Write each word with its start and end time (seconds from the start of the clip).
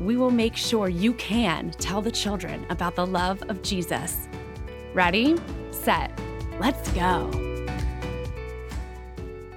we 0.00 0.16
will 0.16 0.30
make 0.30 0.56
sure 0.56 0.88
you 0.88 1.14
can 1.14 1.70
tell 1.72 2.02
the 2.02 2.10
children 2.10 2.66
about 2.70 2.96
the 2.96 3.06
love 3.06 3.42
of 3.48 3.62
Jesus. 3.62 4.28
Ready, 4.92 5.36
set, 5.70 6.18
let's 6.58 6.90
go. 6.92 7.30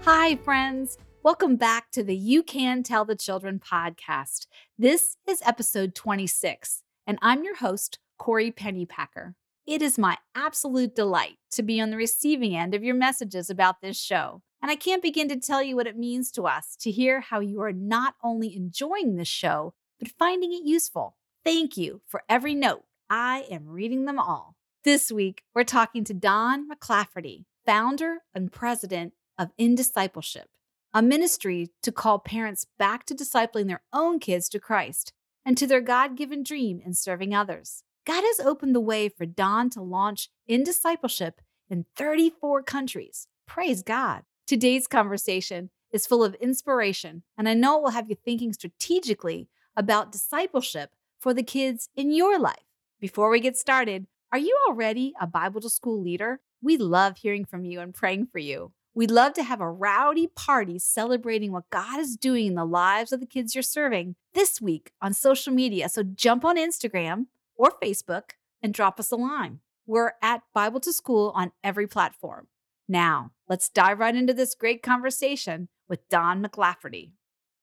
Hi, 0.04 0.36
friends. 0.38 0.98
Welcome 1.24 1.58
back 1.58 1.92
to 1.92 2.04
the 2.04 2.16
You 2.16 2.42
Can 2.44 2.84
Tell 2.84 3.04
the 3.04 3.16
Children 3.16 3.60
podcast. 3.60 4.48
This 4.78 5.18
is 5.28 5.42
episode 5.46 5.94
26, 5.96 6.84
and 7.06 7.18
I'm 7.22 7.44
your 7.44 7.58
host, 7.58 8.00
Corey 8.18 8.52
Pennypacker. 8.52 9.34
It 9.66 9.82
is 9.82 9.98
my 9.98 10.18
absolute 10.34 10.96
delight 10.96 11.36
to 11.52 11.64
be 11.64 11.82
on 11.82 11.90
the 11.90 11.98
receiving 11.98 12.56
end 12.56 12.74
of 12.74 12.84
your 12.86 12.96
messages 12.96 13.50
about 13.50 13.82
this 13.82 14.00
show. 14.00 14.42
And 14.62 14.72
I 14.72 14.76
can't 14.76 15.04
begin 15.04 15.28
to 15.28 15.40
tell 15.40 15.62
you 15.62 15.76
what 15.76 15.88
it 15.88 15.98
means 15.98 16.32
to 16.32 16.44
us 16.44 16.78
to 16.80 16.92
hear 16.92 17.20
how 17.20 17.42
you 17.42 17.62
are 17.62 17.74
not 17.74 18.16
only 18.24 18.56
enjoying 18.56 19.18
this 19.18 19.28
show, 19.28 19.74
but 20.00 20.12
finding 20.18 20.54
it 20.54 20.64
useful. 20.64 21.16
Thank 21.44 21.78
you 21.78 22.02
for 22.06 22.24
every 22.28 22.56
note. 22.56 22.84
I 23.10 23.46
am 23.50 23.68
reading 23.68 24.06
them 24.06 24.20
all. 24.20 24.56
This 24.84 25.12
week, 25.12 25.44
we're 25.56 25.64
talking 25.64 26.04
to 26.06 26.14
Don 26.14 26.68
MacLafferty, 26.70 27.46
founder 27.66 28.20
and 28.34 28.52
president 28.52 29.14
of 29.38 29.52
In 29.58 29.76
Discipleship, 29.76 30.50
a 30.94 31.02
ministry 31.02 31.70
to 31.84 31.92
call 31.92 32.20
parents 32.20 32.66
back 32.78 33.06
to 33.06 33.16
discipling 33.16 33.68
their 33.68 33.84
own 33.94 34.20
kids 34.20 34.50
to 34.50 34.60
Christ 34.60 35.14
and 35.46 35.58
to 35.58 35.68
their 35.68 35.82
God 35.82 36.16
given 36.18 36.44
dream 36.44 36.82
in 36.84 36.94
serving 36.94 37.34
others. 37.34 37.84
God 38.06 38.24
has 38.24 38.40
opened 38.40 38.74
the 38.74 38.80
way 38.80 39.10
for 39.10 39.26
Don 39.26 39.70
to 39.72 39.82
launch 39.82 40.30
in 40.48 40.64
discipleship 40.64 41.42
in 41.70 41.86
34 41.96 42.64
countries. 42.64 43.28
Praise 43.46 43.84
God. 43.84 44.24
Today's 44.46 44.88
conversation 44.88 45.70
is 45.92 46.08
full 46.08 46.24
of 46.24 46.36
inspiration, 46.36 47.24
and 47.38 47.50
I 47.50 47.54
know 47.54 47.78
it 47.78 47.84
will 47.84 47.92
have 47.92 48.10
you 48.10 48.16
thinking 48.16 48.54
strategically 48.54 49.50
about 49.78 50.12
discipleship 50.12 50.92
for 51.18 51.34
the 51.34 51.44
kids 51.44 51.90
in 51.96 52.12
your 52.12 52.38
life. 52.38 52.56
Before 53.00 53.30
we 53.30 53.40
get 53.40 53.56
started, 53.56 54.08
are 54.32 54.40
you 54.40 54.58
already 54.68 55.14
a 55.22 55.28
Bible 55.28 55.62
to 55.62 55.70
school 55.70 56.02
leader? 56.02 56.42
We 56.62 56.76
love 56.76 57.18
hearing 57.18 57.46
from 57.46 57.64
you 57.64 57.80
and 57.80 57.94
praying 57.94 58.28
for 58.28 58.40
you. 58.40 58.74
We'd 58.96 59.12
love 59.12 59.34
to 59.34 59.44
have 59.44 59.62
a 59.62 59.70
rowdy 59.70 60.26
party 60.26 60.80
celebrating 60.80 61.52
what 61.52 61.70
God 61.70 62.00
is 62.00 62.18
doing 62.18 62.48
in 62.48 62.56
the 62.56 62.66
lives 62.66 63.12
of 63.14 63.20
the 63.20 63.28
kids 63.28 63.54
you're 63.54 63.62
serving 63.62 64.16
this 64.34 64.60
week 64.60 64.92
on 65.00 65.14
social 65.14 65.54
media. 65.54 65.88
So 65.88 66.02
jump 66.02 66.44
on 66.44 66.58
Instagram 66.58 67.28
or 67.56 67.74
Facebook 67.82 68.32
and 68.62 68.74
drop 68.74 69.00
us 69.00 69.12
a 69.12 69.16
line. 69.16 69.60
We're 69.86 70.14
at 70.24 70.42
Bible 70.54 70.80
to 70.80 70.92
School 70.92 71.32
on 71.36 71.52
every 71.64 71.86
platform. 71.86 72.48
Now, 72.90 73.32
let's 73.48 73.70
dive 73.70 74.00
right 74.00 74.16
into 74.16 74.34
this 74.34 74.56
great 74.56 74.82
conversation 74.82 75.70
with 75.88 76.10
Don 76.10 76.44
MacLafferty. 76.44 77.12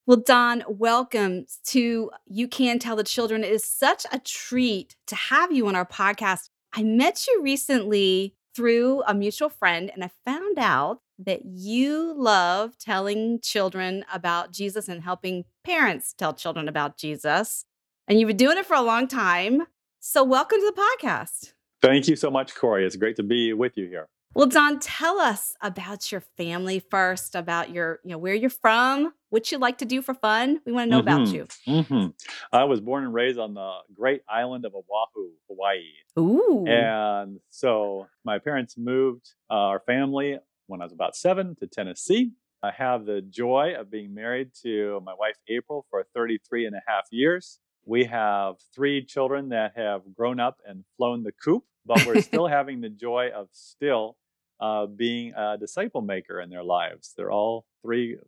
Well, 0.06 0.18
Don, 0.18 0.64
welcome 0.68 1.46
to 1.68 2.10
You 2.26 2.46
Can 2.46 2.78
Tell 2.78 2.94
the 2.94 3.02
Children. 3.02 3.42
It 3.42 3.50
is 3.50 3.64
such 3.64 4.04
a 4.12 4.18
treat 4.18 4.96
to 5.06 5.14
have 5.14 5.50
you 5.50 5.66
on 5.66 5.74
our 5.74 5.86
podcast. 5.86 6.50
I 6.74 6.82
met 6.82 7.26
you 7.26 7.40
recently 7.42 8.34
through 8.54 9.02
a 9.06 9.14
mutual 9.14 9.48
friend, 9.48 9.90
and 9.94 10.04
I 10.04 10.10
found 10.26 10.58
out 10.58 11.00
that 11.20 11.46
you 11.46 12.12
love 12.18 12.76
telling 12.76 13.40
children 13.40 14.04
about 14.12 14.52
Jesus 14.52 14.90
and 14.90 15.02
helping 15.02 15.46
parents 15.64 16.12
tell 16.12 16.34
children 16.34 16.68
about 16.68 16.98
Jesus. 16.98 17.64
And 18.06 18.20
you've 18.20 18.28
been 18.28 18.36
doing 18.36 18.58
it 18.58 18.66
for 18.66 18.74
a 18.74 18.82
long 18.82 19.08
time. 19.08 19.62
So, 20.00 20.22
welcome 20.22 20.58
to 20.58 20.72
the 20.76 20.82
podcast. 21.02 21.54
Thank 21.80 22.08
you 22.08 22.16
so 22.16 22.30
much, 22.30 22.54
Corey. 22.54 22.84
It's 22.84 22.96
great 22.96 23.16
to 23.16 23.22
be 23.22 23.54
with 23.54 23.78
you 23.78 23.86
here. 23.86 24.08
Well, 24.34 24.48
Don, 24.48 24.80
tell 24.80 25.20
us 25.20 25.54
about 25.60 26.10
your 26.10 26.20
family 26.36 26.80
first, 26.90 27.36
about 27.36 27.70
your, 27.70 28.00
you 28.02 28.10
know, 28.10 28.18
where 28.18 28.34
you're 28.34 28.50
from, 28.50 29.12
what 29.34 29.50
you 29.50 29.58
like 29.58 29.78
to 29.78 29.84
do 29.84 30.00
for 30.00 30.14
fun. 30.14 30.60
We 30.64 30.70
want 30.70 30.86
to 30.86 30.90
know 30.90 31.02
mm-hmm. 31.02 31.08
about 31.08 31.34
you. 31.34 31.46
Mm-hmm. 31.66 32.06
I 32.52 32.64
was 32.64 32.80
born 32.80 33.02
and 33.02 33.12
raised 33.12 33.36
on 33.36 33.54
the 33.54 33.78
great 33.92 34.22
island 34.28 34.64
of 34.64 34.74
Oahu, 34.76 35.30
Hawaii. 35.48 35.80
Ooh. 36.16 36.64
And 36.68 37.40
so 37.50 38.06
my 38.24 38.38
parents 38.38 38.76
moved 38.78 39.28
uh, 39.50 39.54
our 39.54 39.80
family 39.80 40.38
when 40.68 40.80
I 40.80 40.84
was 40.84 40.92
about 40.92 41.16
seven 41.16 41.56
to 41.56 41.66
Tennessee. 41.66 42.30
I 42.62 42.70
have 42.78 43.06
the 43.06 43.22
joy 43.22 43.74
of 43.76 43.90
being 43.90 44.14
married 44.14 44.52
to 44.62 45.00
my 45.04 45.14
wife, 45.18 45.36
April, 45.48 45.84
for 45.90 46.06
33 46.14 46.66
and 46.66 46.76
a 46.76 46.82
half 46.86 47.08
years. 47.10 47.58
We 47.84 48.04
have 48.04 48.54
three 48.72 49.04
children 49.04 49.48
that 49.48 49.72
have 49.74 50.02
grown 50.16 50.38
up 50.38 50.58
and 50.64 50.84
flown 50.96 51.24
the 51.24 51.32
coop, 51.32 51.64
but 51.84 52.06
we're 52.06 52.20
still 52.30 52.46
having 52.46 52.80
the 52.80 52.88
joy 52.88 53.30
of 53.34 53.48
still 53.50 54.16
uh, 54.60 54.86
being 54.86 55.32
a 55.36 55.56
disciple 55.58 56.00
maker 56.00 56.40
in 56.40 56.50
their 56.50 56.64
lives. 56.64 57.12
They're 57.16 57.30
all 57.30 57.66
three 57.82 58.18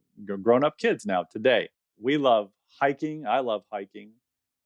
grown 0.43 0.65
up 0.65 0.79
kids 0.79 1.07
now 1.07 1.25
today. 1.31 1.69
We 2.01 2.17
love 2.17 2.51
hiking. 2.81 3.27
I 3.27 3.41
love 3.41 3.63
hiking. 3.73 4.13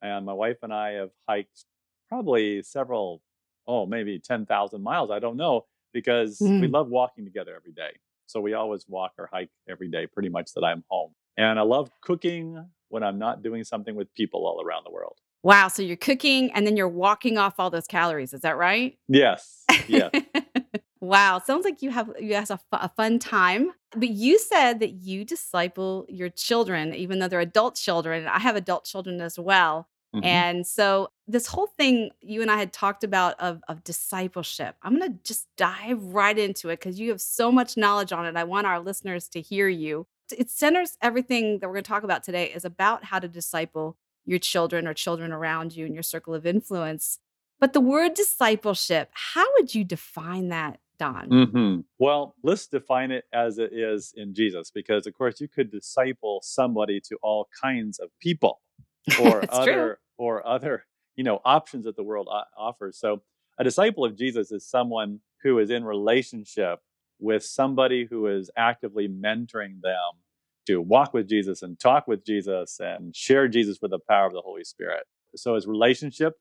And 0.03 0.25
my 0.25 0.33
wife 0.33 0.59
and 0.63 0.73
I 0.73 0.93
have 0.93 1.11
hiked 1.29 1.65
probably 2.09 2.63
several, 2.63 3.23
oh, 3.67 3.87
maybe 3.87 4.19
10,000 4.19 4.83
miles. 4.83 5.11
I 5.11 5.19
don't 5.19 5.37
know, 5.37 5.67
because 5.93 6.39
mm. 6.39 6.61
we 6.61 6.69
love 6.69 6.89
walking 6.89 7.25
together 7.25 7.55
every 7.55 7.73
day. 7.73 7.91
So 8.27 8.41
we 8.41 8.55
always 8.55 8.85
walk 8.89 9.13
or 9.19 9.29
hike 9.33 9.51
every 9.69 9.89
day, 9.89 10.07
pretty 10.07 10.29
much 10.29 10.53
that 10.55 10.65
I'm 10.65 10.85
home. 10.89 11.13
And 11.37 11.59
I 11.59 11.63
love 11.63 11.91
cooking 12.01 12.65
when 12.89 13.03
I'm 13.03 13.19
not 13.19 13.43
doing 13.43 13.65
something 13.65 13.95
with 13.95 14.13
people 14.15 14.47
all 14.47 14.63
around 14.65 14.85
the 14.85 14.91
world. 14.91 15.19
Wow. 15.43 15.69
So 15.69 15.83
you're 15.83 15.97
cooking 15.97 16.51
and 16.53 16.67
then 16.67 16.77
you're 16.77 16.89
walking 16.89 17.39
off 17.39 17.59
all 17.59 17.71
those 17.71 17.87
calories. 17.87 18.33
Is 18.35 18.43
that 18.43 18.57
right? 18.57 18.99
Yes. 19.09 19.65
Yeah. 19.89 20.11
wow. 21.01 21.39
Sounds 21.39 21.65
like 21.65 21.83
you 21.83 21.91
have 21.91 22.13
you 22.19 22.35
have 22.35 22.51
a, 22.51 22.61
a 22.73 22.89
fun 22.89 23.19
time. 23.19 23.73
But 23.97 24.11
you 24.11 24.39
said 24.39 24.81
that 24.81 24.93
you 24.93 25.25
disciple 25.25 26.07
your 26.09 26.29
children, 26.29 26.95
even 26.95 27.19
though 27.19 27.29
they're 27.29 27.41
adult 27.41 27.75
children. 27.75 28.27
I 28.27 28.39
have 28.39 28.55
adult 28.55 28.85
children 28.85 29.21
as 29.21 29.39
well. 29.39 29.89
Mm-hmm. 30.15 30.25
And 30.25 30.67
so 30.67 31.11
this 31.27 31.47
whole 31.47 31.67
thing 31.67 32.11
you 32.21 32.43
and 32.43 32.51
I 32.51 32.57
had 32.57 32.73
talked 32.73 33.05
about 33.05 33.39
of, 33.41 33.61
of 33.69 33.83
discipleship, 33.85 34.77
I'm 34.83 34.97
going 34.97 35.13
to 35.13 35.19
just 35.25 35.47
dive 35.57 36.03
right 36.03 36.37
into 36.37 36.69
it 36.69 36.81
because 36.81 36.99
you 36.99 37.11
have 37.11 37.21
so 37.21 37.51
much 37.51 37.77
knowledge 37.77 38.13
on 38.13 38.27
it. 38.27 38.37
I 38.37 38.45
want 38.45 38.67
our 38.67 38.81
listeners 38.81 39.29
to 39.31 39.41
hear 39.41 39.69
you 39.69 40.07
it 40.33 40.51
centers 40.51 40.97
everything 41.01 41.59
that 41.59 41.69
we're 41.69 41.75
going 41.75 41.85
to 41.85 41.89
talk 41.89 42.03
about 42.03 42.23
today 42.23 42.47
is 42.47 42.65
about 42.65 43.05
how 43.05 43.19
to 43.19 43.29
disciple 43.29 43.97
your 44.25 44.39
children 44.39 44.87
or 44.87 44.95
children 44.95 45.33
around 45.33 45.75
you 45.75 45.87
in 45.87 45.95
your 45.95 46.03
circle 46.03 46.35
of 46.35 46.47
influence. 46.47 47.19
But 47.59 47.73
the 47.73 47.81
word 47.81 48.15
discipleship, 48.15 49.11
how 49.13 49.47
would 49.55 49.75
you 49.75 49.85
define 49.85 50.49
that, 50.49 50.79
Don? 51.01 51.29
Mm-hmm. 51.31 51.81
Well, 51.99 52.35
let's 52.45 52.67
define 52.67 53.11
it 53.11 53.25
as 53.33 53.59
it 53.59 53.73
is 53.73 54.13
in 54.15 54.35
Jesus, 54.35 54.71
because 54.71 55.07
of 55.07 55.15
course 55.15 55.41
you 55.41 55.49
could 55.49 55.73
disciple 55.73 56.41
somebody 56.43 57.01
to 57.09 57.17
all 57.23 57.49
kinds 57.61 57.99
of 57.99 58.11
people 58.21 58.61
or 59.21 59.43
other 59.51 59.73
true. 59.73 59.97
or 60.19 60.47
other 60.47 60.85
you 61.17 61.25
know 61.25 61.41
options 61.45 61.87
that 61.87 61.97
the 61.97 62.03
world 62.05 62.29
offers. 62.57 62.99
So 63.01 63.23
a 63.59 63.65
disciple 63.65 64.05
of 64.05 64.17
Jesus 64.17 64.53
is 64.53 64.69
someone 64.69 65.21
who 65.43 65.59
is 65.59 65.71
in 65.71 65.85
relationship 65.85 66.81
with 67.19 67.45
somebody 67.45 68.07
who 68.09 68.27
is 68.27 68.51
actively 68.57 69.09
mentoring 69.09 69.81
them 69.83 70.21
to 70.67 70.83
walk 70.83 71.15
with 71.15 71.29
Jesus 71.29 71.63
and 71.63 71.81
talk 71.81 72.07
with 72.07 72.27
Jesus 72.27 72.79
and 72.79 73.17
share 73.17 73.49
Jesus 73.49 73.79
with 73.81 73.91
the 73.91 73.99
power 74.07 74.27
of 74.27 74.35
the 74.35 74.43
Holy 74.43 74.65
Spirit. 74.65 75.05
So 75.35 75.55
it's 75.55 75.67
relationship 75.67 76.35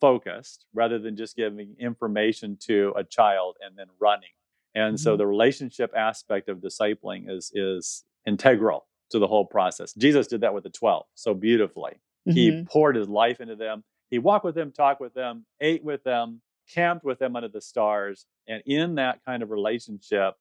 focused 0.00 0.66
rather 0.74 0.98
than 0.98 1.16
just 1.16 1.36
giving 1.36 1.74
information 1.78 2.56
to 2.66 2.92
a 2.96 3.04
child 3.04 3.56
and 3.64 3.76
then 3.76 3.86
running. 3.98 4.30
And 4.74 4.96
mm-hmm. 4.96 5.02
so 5.02 5.16
the 5.16 5.26
relationship 5.26 5.92
aspect 5.96 6.48
of 6.48 6.58
discipling 6.58 7.30
is 7.30 7.50
is 7.54 8.04
integral 8.26 8.86
to 9.10 9.18
the 9.18 9.26
whole 9.26 9.46
process. 9.46 9.92
Jesus 9.94 10.26
did 10.26 10.40
that 10.40 10.54
with 10.54 10.64
the 10.64 10.70
12 10.70 11.06
so 11.14 11.34
beautifully. 11.34 11.92
Mm-hmm. 12.28 12.32
He 12.32 12.64
poured 12.68 12.96
his 12.96 13.08
life 13.08 13.40
into 13.40 13.56
them. 13.56 13.84
He 14.10 14.18
walked 14.18 14.44
with 14.44 14.54
them, 14.54 14.72
talked 14.72 15.00
with 15.00 15.14
them, 15.14 15.46
ate 15.60 15.84
with 15.84 16.02
them, 16.04 16.40
camped 16.72 17.04
with 17.04 17.18
them 17.18 17.36
under 17.36 17.48
the 17.48 17.60
stars. 17.60 18.26
And 18.48 18.62
in 18.66 18.96
that 18.96 19.24
kind 19.24 19.42
of 19.42 19.50
relationship, 19.50 20.34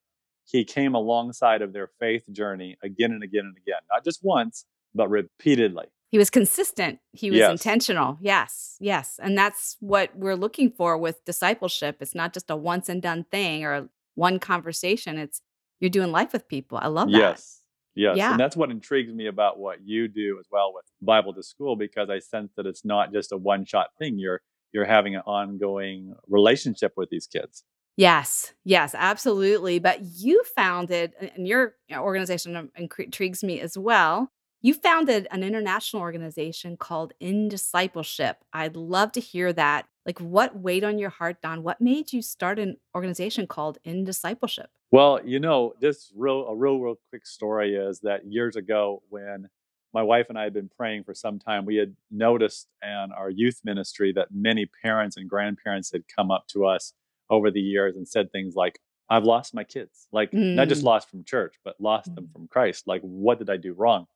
he 0.45 0.63
came 0.63 0.95
alongside 0.95 1.61
of 1.61 1.73
their 1.73 1.89
faith 1.99 2.23
journey 2.31 2.77
again 2.83 3.11
and 3.11 3.23
again 3.23 3.45
and 3.45 3.57
again, 3.57 3.79
not 3.91 4.03
just 4.03 4.23
once, 4.23 4.65
but 4.93 5.09
repeatedly. 5.09 5.85
He 6.15 6.17
was 6.17 6.29
consistent. 6.29 6.99
He 7.11 7.29
was 7.29 7.39
yes. 7.39 7.51
intentional. 7.51 8.17
Yes, 8.21 8.77
yes. 8.79 9.19
And 9.21 9.37
that's 9.37 9.75
what 9.81 10.15
we're 10.15 10.37
looking 10.37 10.71
for 10.71 10.97
with 10.97 11.25
discipleship. 11.25 11.97
It's 11.99 12.15
not 12.15 12.33
just 12.33 12.49
a 12.49 12.55
once 12.55 12.87
and 12.87 13.01
done 13.01 13.25
thing 13.29 13.65
or 13.65 13.89
one 14.13 14.39
conversation. 14.39 15.17
It's 15.17 15.41
you're 15.81 15.89
doing 15.89 16.13
life 16.13 16.31
with 16.31 16.47
people. 16.47 16.79
I 16.81 16.87
love 16.87 17.11
that. 17.11 17.17
Yes. 17.17 17.59
Yes. 17.95 18.15
Yeah. 18.15 18.31
And 18.31 18.39
that's 18.39 18.55
what 18.55 18.71
intrigues 18.71 19.13
me 19.13 19.27
about 19.27 19.59
what 19.59 19.79
you 19.83 20.07
do 20.07 20.37
as 20.39 20.45
well 20.49 20.71
with 20.73 20.85
Bible 21.01 21.33
to 21.33 21.43
School, 21.43 21.75
because 21.75 22.09
I 22.09 22.19
sense 22.19 22.53
that 22.55 22.65
it's 22.65 22.85
not 22.85 23.11
just 23.11 23.33
a 23.33 23.37
one 23.37 23.65
shot 23.65 23.87
thing. 23.99 24.17
You're 24.17 24.39
you're 24.71 24.85
having 24.85 25.15
an 25.15 25.21
ongoing 25.25 26.13
relationship 26.29 26.93
with 26.95 27.09
these 27.09 27.27
kids. 27.27 27.65
Yes, 27.97 28.53
yes, 28.63 28.95
absolutely. 28.97 29.79
But 29.79 29.99
you 30.01 30.43
founded, 30.55 31.13
and 31.35 31.45
your 31.45 31.75
uh, 31.93 31.97
organization 31.97 32.55
um, 32.55 32.71
intrigues 32.77 33.43
me 33.43 33.59
as 33.59 33.77
well. 33.77 34.31
You 34.65 34.73
founded 34.73 35.27
an 35.29 35.43
international 35.43 36.01
organization 36.01 36.75
called 36.75 37.13
In 37.19 37.49
Discipleship. 37.49 38.37
I'd 38.51 38.75
love 38.75 39.11
to 39.11 39.19
hear 39.19 39.53
that. 39.53 39.85
Like, 40.07 40.19
what 40.19 40.59
weighed 40.59 40.83
on 40.83 40.97
your 40.97 41.11
heart, 41.11 41.39
Don? 41.43 41.61
What 41.61 41.79
made 41.79 42.11
you 42.11 42.23
start 42.23 42.57
an 42.57 42.77
organization 42.95 43.45
called 43.45 43.77
In 43.83 44.03
Discipleship? 44.03 44.71
Well, 44.89 45.19
you 45.23 45.39
know, 45.39 45.75
this 45.81 46.11
real 46.15 46.47
a 46.47 46.55
real 46.55 46.79
real 46.79 46.95
quick 47.11 47.27
story 47.27 47.75
is 47.75 47.99
that 47.99 48.25
years 48.25 48.55
ago 48.55 49.03
when 49.09 49.49
my 49.93 50.01
wife 50.01 50.29
and 50.29 50.37
I 50.39 50.45
had 50.45 50.53
been 50.55 50.71
praying 50.75 51.03
for 51.03 51.13
some 51.13 51.37
time, 51.37 51.65
we 51.65 51.75
had 51.75 51.95
noticed 52.09 52.67
in 52.81 53.09
our 53.15 53.29
youth 53.29 53.61
ministry 53.63 54.13
that 54.13 54.29
many 54.31 54.65
parents 54.81 55.15
and 55.15 55.29
grandparents 55.29 55.91
had 55.91 56.05
come 56.07 56.31
up 56.31 56.47
to 56.47 56.65
us 56.65 56.93
over 57.29 57.51
the 57.51 57.61
years 57.61 57.97
and 57.97 58.07
said 58.07 58.31
things 58.31 58.55
like, 58.55 58.79
I've 59.11 59.25
lost 59.25 59.53
my 59.53 59.63
kids. 59.63 60.07
Like, 60.11 60.33
not 60.33 60.69
just 60.69 60.81
Mm, 60.81 60.85
lost 60.85 61.11
from 61.11 61.23
church, 61.23 61.53
but 61.63 61.79
lost 61.79 62.15
them 62.15 62.25
mm, 62.25 62.33
from 62.33 62.47
Christ. 62.47 62.87
Like, 62.87 63.01
what 63.03 63.37
did 63.37 63.51
I 63.51 63.57
do 63.57 63.73
wrong? 63.73 64.07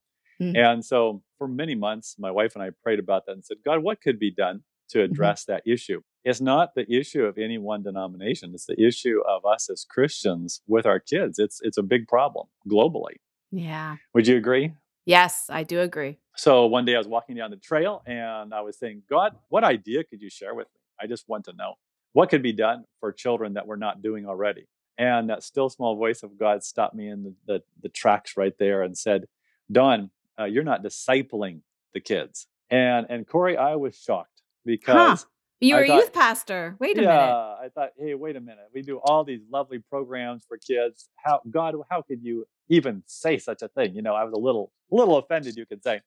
Mm, 0.42 0.58
And 0.58 0.84
so, 0.84 1.22
for 1.38 1.48
many 1.48 1.76
months, 1.76 2.16
my 2.20 2.32
wife 2.32 2.56
and 2.56 2.64
I 2.64 2.72
prayed 2.84 3.00
about 3.00 3.26
that 3.26 3.34
and 3.34 3.46
said, 3.46 3.58
God, 3.66 3.84
what 3.84 4.02
could 4.02 4.20
be 4.20 4.32
done 4.32 4.64
to 4.90 5.00
mhm. 5.00 5.06
address 5.06 5.46
that 5.46 5.64
issue? 5.66 6.02
It's 6.26 6.42
not 6.42 6.76
the 6.76 6.92
issue 6.92 7.24
of 7.24 7.38
any 7.38 7.58
one 7.58 7.82
denomination. 7.84 8.52
It's 8.54 8.66
the 8.66 8.82
issue 8.82 9.22
of 9.28 9.46
us 9.46 9.70
as 9.70 9.86
Christians 9.90 10.62
with 10.68 10.86
our 10.86 11.00
kids. 11.00 11.40
It's 11.40 11.62
it's 11.62 11.78
a 11.78 11.84
big 11.84 12.08
problem 12.08 12.48
globally. 12.70 13.18
Yeah. 13.52 13.98
Would 14.14 14.28
you 14.28 14.38
agree? 14.38 14.74
Yes, 15.06 15.46
I 15.50 15.64
do 15.64 15.80
agree. 15.80 16.20
So 16.36 16.66
one 16.68 16.86
day 16.86 16.96
I 16.96 16.98
was 17.00 17.08
walking 17.08 17.36
down 17.38 17.52
the 17.52 17.58
trail 17.58 18.04
and 18.06 18.54
I 18.54 18.62
was 18.62 18.78
saying, 18.78 19.04
God, 19.10 19.36
what 19.48 19.64
idea 19.64 20.04
could 20.04 20.22
you 20.22 20.30
share 20.30 20.54
with 20.54 20.68
me? 20.68 20.82
I 21.02 21.08
just 21.08 21.28
want 21.28 21.46
to 21.46 21.54
know 21.54 21.76
what 22.14 22.30
could 22.30 22.44
be 22.44 22.54
done 22.54 22.86
for 23.00 23.12
children 23.12 23.54
that 23.54 23.66
we're 23.66 23.76
not 23.76 24.02
doing 24.02 24.28
already. 24.28 24.68
And 24.98 25.30
that 25.30 25.44
still 25.44 25.70
small 25.70 25.96
voice 25.96 26.24
of 26.24 26.38
God 26.38 26.64
stopped 26.64 26.94
me 26.94 27.08
in 27.08 27.24
the, 27.24 27.34
the, 27.48 27.64
the 27.82 27.90
tracks 27.90 28.36
right 28.38 28.54
there 28.60 28.84
and 28.84 28.98
said, 28.98 29.26
Don, 29.72 30.12
uh, 30.40 30.46
you're 30.46 30.64
not 30.64 30.84
discipling 30.84 31.62
the 31.94 32.00
kids. 32.00 32.48
And 32.70 33.08
and 33.10 33.28
Corey, 33.28 33.58
I 33.58 33.76
was 33.76 33.96
shocked 33.98 34.42
Huh. 34.86 35.12
because 35.14 35.28
You 35.60 35.76
I 35.76 35.80
were 35.80 35.84
a 35.86 35.88
youth 35.98 36.14
pastor. 36.14 36.76
Wait 36.80 36.98
a 36.98 37.02
yeah, 37.02 37.08
minute. 37.08 37.36
I 37.64 37.70
thought, 37.74 37.90
hey, 37.98 38.14
wait 38.16 38.36
a 38.36 38.42
minute. 38.42 38.66
We 38.74 38.82
do 38.82 38.98
all 39.04 39.24
these 39.24 39.42
lovely 39.52 39.80
programs 39.80 40.46
for 40.48 40.58
kids. 40.58 41.10
How 41.18 41.42
God, 41.50 41.76
how 41.90 42.02
could 42.04 42.24
you 42.24 42.46
even 42.70 43.04
say 43.08 43.38
such 43.40 43.62
a 43.62 43.68
thing? 43.70 43.96
You 43.96 44.02
know, 44.02 44.14
I 44.16 44.24
was 44.24 44.34
a 44.34 44.40
little 44.40 44.72
little 44.92 45.18
offended, 45.18 45.56
you 45.56 45.66
could 45.66 45.84
say. 45.84 46.02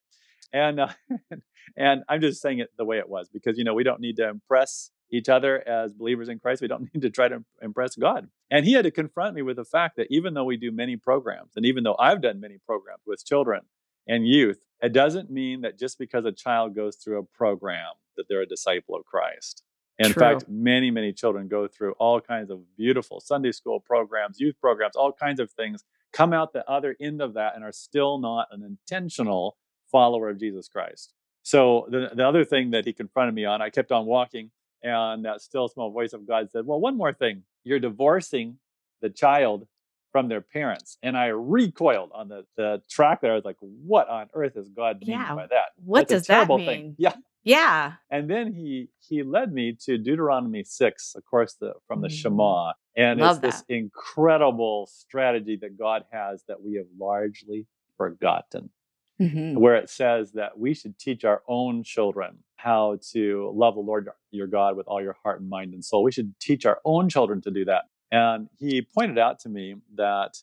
And 0.53 0.81
uh, 0.81 0.89
and 1.77 2.03
I'm 2.09 2.21
just 2.21 2.41
saying 2.43 2.61
it 2.61 2.71
the 2.79 2.85
way 2.85 2.99
it 2.99 3.09
was 3.09 3.29
because 3.29 3.59
you 3.59 3.65
know 3.65 3.75
we 3.75 3.85
don't 3.85 4.01
need 4.01 4.17
to 4.17 4.29
impress 4.29 4.91
each 5.11 5.29
other 5.29 5.67
as 5.69 5.93
believers 5.93 6.29
in 6.29 6.39
Christ. 6.39 6.63
We 6.63 6.69
don't 6.69 6.89
need 6.95 7.03
to 7.03 7.11
try 7.11 7.29
to 7.29 7.45
impress 7.61 7.97
God. 7.97 8.29
And 8.51 8.65
he 8.65 8.73
had 8.75 8.85
to 8.85 8.91
confront 8.91 9.35
me 9.35 9.43
with 9.43 9.57
the 9.57 9.65
fact 9.65 9.97
that 9.97 10.07
even 10.11 10.35
though 10.35 10.45
we 10.45 10.57
do 10.57 10.71
many 10.73 10.97
programs, 10.97 11.53
and 11.57 11.67
even 11.67 11.85
though 11.85 11.97
I've 11.99 12.23
done 12.23 12.41
many 12.41 12.59
programs 12.67 13.03
with 13.07 13.25
children 13.25 13.63
and 14.07 14.27
youth, 14.27 14.59
it 14.83 14.93
doesn't 14.93 15.31
mean 15.31 15.61
that 15.63 15.79
just 15.79 15.99
because 15.99 16.25
a 16.25 16.33
child 16.33 16.75
goes 16.75 16.97
through 16.97 17.19
a 17.19 17.23
program 17.23 17.93
that 18.17 18.27
they're 18.29 18.43
a 18.43 18.47
disciple 18.47 18.97
of 18.97 19.05
Christ. 19.05 19.63
In 19.99 20.13
True. 20.13 20.21
fact, 20.21 20.49
many, 20.49 20.91
many 20.91 21.13
children 21.13 21.49
go 21.49 21.69
through 21.69 21.93
all 21.99 22.21
kinds 22.21 22.51
of 22.51 22.61
beautiful 22.77 23.21
Sunday 23.21 23.53
school 23.53 23.79
programs, 23.79 24.41
youth 24.41 24.57
programs, 24.61 24.97
all 24.97 25.13
kinds 25.13 25.39
of 25.39 25.51
things, 25.53 25.85
come 26.13 26.33
out 26.33 26.53
the 26.53 26.69
other 26.69 26.97
end 27.01 27.23
of 27.23 27.35
that 27.35 27.55
and 27.55 27.65
are 27.65 27.73
still 27.73 28.19
not 28.19 28.49
an 28.51 28.63
intentional 28.63 29.57
follower 29.91 30.29
of 30.29 30.39
Jesus 30.39 30.69
Christ. 30.69 31.15
So 31.43 31.87
the, 31.91 32.11
the 32.15 32.27
other 32.27 32.45
thing 32.45 32.71
that 32.71 32.85
he 32.85 32.93
confronted 32.93 33.35
me 33.35 33.45
on, 33.45 33.61
I 33.61 33.71
kept 33.71 33.93
on 33.93 34.07
walking, 34.07 34.51
and 34.83 35.25
that 35.25 35.43
still 35.43 35.69
small 35.69 35.91
voice 35.91 36.13
of 36.13 36.27
God 36.27 36.51
said, 36.51 36.67
Well, 36.67 36.81
one 36.81 36.97
more 36.97 37.13
thing. 37.13 37.43
You're 37.65 37.79
divorcing 37.79 38.59
the 39.01 39.11
child 39.11 39.67
from 40.13 40.29
their 40.29 40.43
parents. 40.43 40.99
And 41.03 41.17
I 41.17 41.27
recoiled 41.29 42.11
on 42.15 42.29
the, 42.29 42.45
the 42.57 42.83
track 42.91 43.23
there. 43.23 43.33
I 43.33 43.35
was 43.35 43.45
like, 43.45 43.57
What 43.61 44.09
on 44.09 44.29
earth 44.35 44.57
is 44.57 44.69
God 44.69 45.01
meaning 45.01 45.19
Yeah. 45.21 45.35
by 45.35 45.47
that? 45.49 45.71
What 45.85 46.09
That's 46.09 46.23
does 46.23 46.27
that 46.29 46.49
mean? 46.49 46.67
thing. 46.67 46.95
Yeah. 46.99 47.15
Yeah. 47.45 47.95
And 48.11 48.31
then 48.31 48.53
he 48.53 48.89
he 49.01 49.23
led 49.23 49.53
me 49.53 49.77
to 49.87 49.99
Deuteronomy 49.99 50.65
6, 50.65 51.15
of 51.17 51.25
course, 51.25 51.55
the, 51.61 51.73
from 51.89 52.03
the 52.03 52.09
Mm, 52.09 52.13
Shema. 52.13 52.73
And 52.97 53.19
it's 53.19 53.25
love 53.27 53.41
this 53.41 53.65
incredible 53.69 54.87
strategy 54.93 55.57
that 55.63 55.79
God 55.79 56.05
has 56.13 56.45
that 56.47 56.63
we 56.63 56.75
have 56.75 56.87
largely 56.99 57.67
forgotten 57.97 58.71
hmm 59.19 59.55
where 59.59 59.77
it 59.77 59.91
says 59.91 60.33
that 60.33 60.59
we 60.59 60.73
should 60.75 60.99
teach 60.99 61.25
our 61.25 61.43
own 61.47 61.83
children 61.85 62.39
how 62.57 62.99
to 63.13 63.53
love 63.55 63.75
the 63.75 63.81
Lord 63.81 64.09
your 64.31 64.47
God 64.47 64.77
with 64.77 64.87
all 64.89 65.03
your 65.03 65.17
heart 65.23 65.41
and 65.41 65.49
mind 65.51 65.75
and 65.75 65.85
soul. 65.85 66.03
We 66.03 66.13
should 66.13 66.33
teach 66.41 66.65
our 66.65 66.81
own 66.85 67.09
children 67.09 67.41
to 67.43 67.51
do 67.51 67.65
that. 67.67 67.85
And 68.13 68.49
he 68.59 68.83
pointed 68.83 69.19
out 69.19 69.41
to 69.41 69.49
me 69.49 69.77
that 69.97 70.37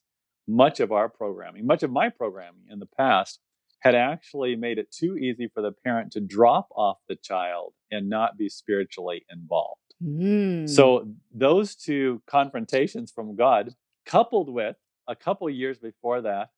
much 0.48 0.80
of 0.80 0.92
our 0.92 1.08
programming, 1.08 1.68
much 1.68 1.84
of 1.84 1.92
my 1.92 2.10
programming 2.10 2.64
in 2.70 2.80
the 2.80 2.88
past, 2.98 3.40
had 3.82 3.96
actually 3.96 4.56
made 4.56 4.78
it 4.78 4.92
too 4.92 5.16
easy 5.16 5.48
for 5.54 5.62
the 5.62 5.72
parent 5.72 6.12
to 6.12 6.20
drop 6.20 6.68
off 6.76 6.98
the 7.08 7.16
child 7.16 7.74
and 7.92 8.10
not 8.10 8.38
be 8.38 8.50
spiritually 8.50 9.24
involved. 9.32 9.80
Mm. 10.04 10.68
So 10.68 11.08
those 11.34 11.76
two 11.76 12.22
confrontations 12.28 13.12
from 13.12 13.36
God, 13.36 13.76
coupled 14.06 14.50
with 14.50 14.76
a 15.08 15.16
couple 15.16 15.50
years 15.50 15.78
before 15.78 16.22
that, 16.22 16.50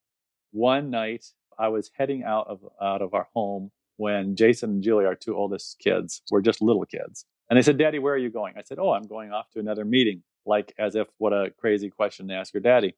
one 0.51 0.89
night 0.89 1.25
I 1.59 1.67
was 1.67 1.91
heading 1.93 2.23
out 2.23 2.47
of 2.47 2.59
out 2.81 3.01
of 3.01 3.13
our 3.13 3.27
home 3.33 3.71
when 3.97 4.35
Jason 4.35 4.71
and 4.71 4.83
Julie, 4.83 5.05
our 5.05 5.15
two 5.15 5.35
oldest 5.35 5.77
kids, 5.79 6.21
were 6.31 6.41
just 6.41 6.61
little 6.61 6.85
kids. 6.85 7.25
And 7.49 7.57
they 7.57 7.61
said, 7.61 7.77
Daddy, 7.77 7.99
where 7.99 8.13
are 8.13 8.17
you 8.17 8.31
going? 8.31 8.53
I 8.57 8.63
said, 8.63 8.79
Oh, 8.79 8.91
I'm 8.91 9.07
going 9.07 9.31
off 9.31 9.49
to 9.51 9.59
another 9.59 9.85
meeting. 9.85 10.23
Like 10.45 10.73
as 10.77 10.95
if 10.95 11.07
what 11.17 11.33
a 11.33 11.51
crazy 11.57 11.89
question 11.89 12.27
to 12.27 12.33
ask 12.33 12.53
your 12.53 12.61
daddy. 12.61 12.95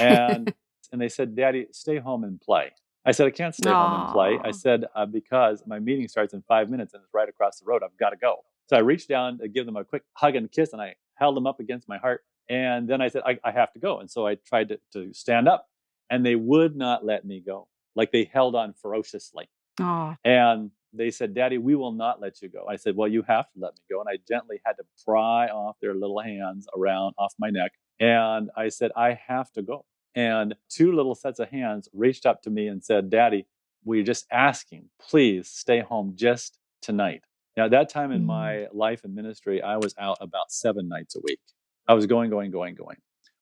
And 0.00 0.52
and 0.92 1.00
they 1.00 1.08
said, 1.08 1.36
Daddy, 1.36 1.66
stay 1.72 1.98
home 1.98 2.24
and 2.24 2.40
play. 2.40 2.72
I 3.04 3.12
said, 3.12 3.26
I 3.26 3.30
can't 3.30 3.54
stay 3.54 3.70
home 3.70 4.00
and 4.02 4.12
play. 4.12 4.38
I 4.42 4.50
said, 4.50 4.84
uh, 4.94 5.06
because 5.06 5.62
my 5.66 5.78
meeting 5.78 6.08
starts 6.08 6.34
in 6.34 6.42
five 6.48 6.68
minutes 6.70 6.92
and 6.92 7.02
it's 7.02 7.14
right 7.14 7.28
across 7.28 7.60
the 7.60 7.64
road. 7.66 7.82
I've 7.84 7.96
got 7.96 8.10
to 8.10 8.16
go. 8.16 8.44
So 8.68 8.76
I 8.76 8.80
reached 8.80 9.08
down 9.08 9.38
to 9.38 9.48
give 9.48 9.64
them 9.64 9.76
a 9.76 9.84
quick 9.84 10.02
hug 10.14 10.34
and 10.34 10.50
kiss 10.50 10.72
and 10.72 10.82
I 10.82 10.96
held 11.14 11.36
them 11.36 11.46
up 11.46 11.60
against 11.60 11.88
my 11.88 11.98
heart. 11.98 12.24
And 12.48 12.88
then 12.88 13.00
I 13.00 13.08
said, 13.08 13.22
I, 13.24 13.38
I 13.44 13.52
have 13.52 13.72
to 13.74 13.78
go. 13.78 14.00
And 14.00 14.10
so 14.10 14.26
I 14.26 14.34
tried 14.34 14.68
to, 14.70 14.80
to 14.92 15.14
stand 15.14 15.48
up 15.48 15.68
and 16.10 16.26
they 16.26 16.34
would 16.34 16.76
not 16.76 17.04
let 17.04 17.24
me 17.24 17.40
go. 17.40 17.68
Like 17.94 18.10
they 18.10 18.28
held 18.32 18.56
on 18.56 18.74
ferociously. 18.74 19.48
Aw. 19.80 20.16
And 20.24 20.70
they 20.96 21.10
said, 21.10 21.34
Daddy, 21.34 21.58
we 21.58 21.74
will 21.74 21.92
not 21.92 22.20
let 22.20 22.42
you 22.42 22.48
go. 22.48 22.66
I 22.68 22.76
said, 22.76 22.96
Well, 22.96 23.08
you 23.08 23.22
have 23.22 23.46
to 23.52 23.58
let 23.60 23.74
me 23.74 23.80
go. 23.90 24.00
And 24.00 24.08
I 24.08 24.18
gently 24.28 24.60
had 24.64 24.74
to 24.74 24.84
pry 25.04 25.48
off 25.48 25.76
their 25.80 25.94
little 25.94 26.20
hands 26.20 26.66
around 26.76 27.14
off 27.18 27.34
my 27.38 27.50
neck. 27.50 27.72
And 28.00 28.50
I 28.56 28.68
said, 28.68 28.92
I 28.96 29.18
have 29.26 29.50
to 29.52 29.62
go. 29.62 29.84
And 30.14 30.54
two 30.68 30.92
little 30.92 31.14
sets 31.14 31.38
of 31.40 31.48
hands 31.50 31.88
reached 31.92 32.26
up 32.26 32.42
to 32.42 32.50
me 32.50 32.68
and 32.68 32.82
said, 32.82 33.10
Daddy, 33.10 33.46
we're 33.84 34.02
just 34.04 34.26
asking, 34.32 34.88
please 35.00 35.48
stay 35.48 35.80
home 35.80 36.12
just 36.16 36.58
tonight. 36.82 37.22
Now, 37.56 37.66
at 37.66 37.70
that 37.72 37.88
time 37.88 38.12
in 38.12 38.22
Mm. 38.22 38.26
my 38.26 38.66
life 38.72 39.04
and 39.04 39.14
ministry, 39.14 39.62
I 39.62 39.76
was 39.78 39.94
out 39.98 40.18
about 40.20 40.50
seven 40.50 40.88
nights 40.88 41.16
a 41.16 41.20
week. 41.22 41.40
I 41.88 41.94
was 41.94 42.06
going, 42.06 42.30
going, 42.30 42.50
going, 42.50 42.74
going, 42.74 42.96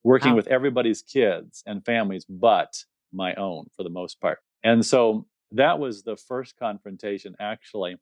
working 0.04 0.30
Wow. 0.30 0.36
with 0.36 0.46
everybody's 0.48 1.02
kids 1.02 1.62
and 1.66 1.84
families, 1.84 2.24
but 2.26 2.84
my 3.12 3.34
own 3.34 3.66
for 3.76 3.82
the 3.84 3.90
most 3.90 4.20
part. 4.20 4.38
And 4.62 4.84
so 4.84 5.26
that 5.54 5.78
was 5.78 6.02
the 6.02 6.16
first 6.16 6.56
confrontation, 6.58 7.34
actually. 7.40 7.96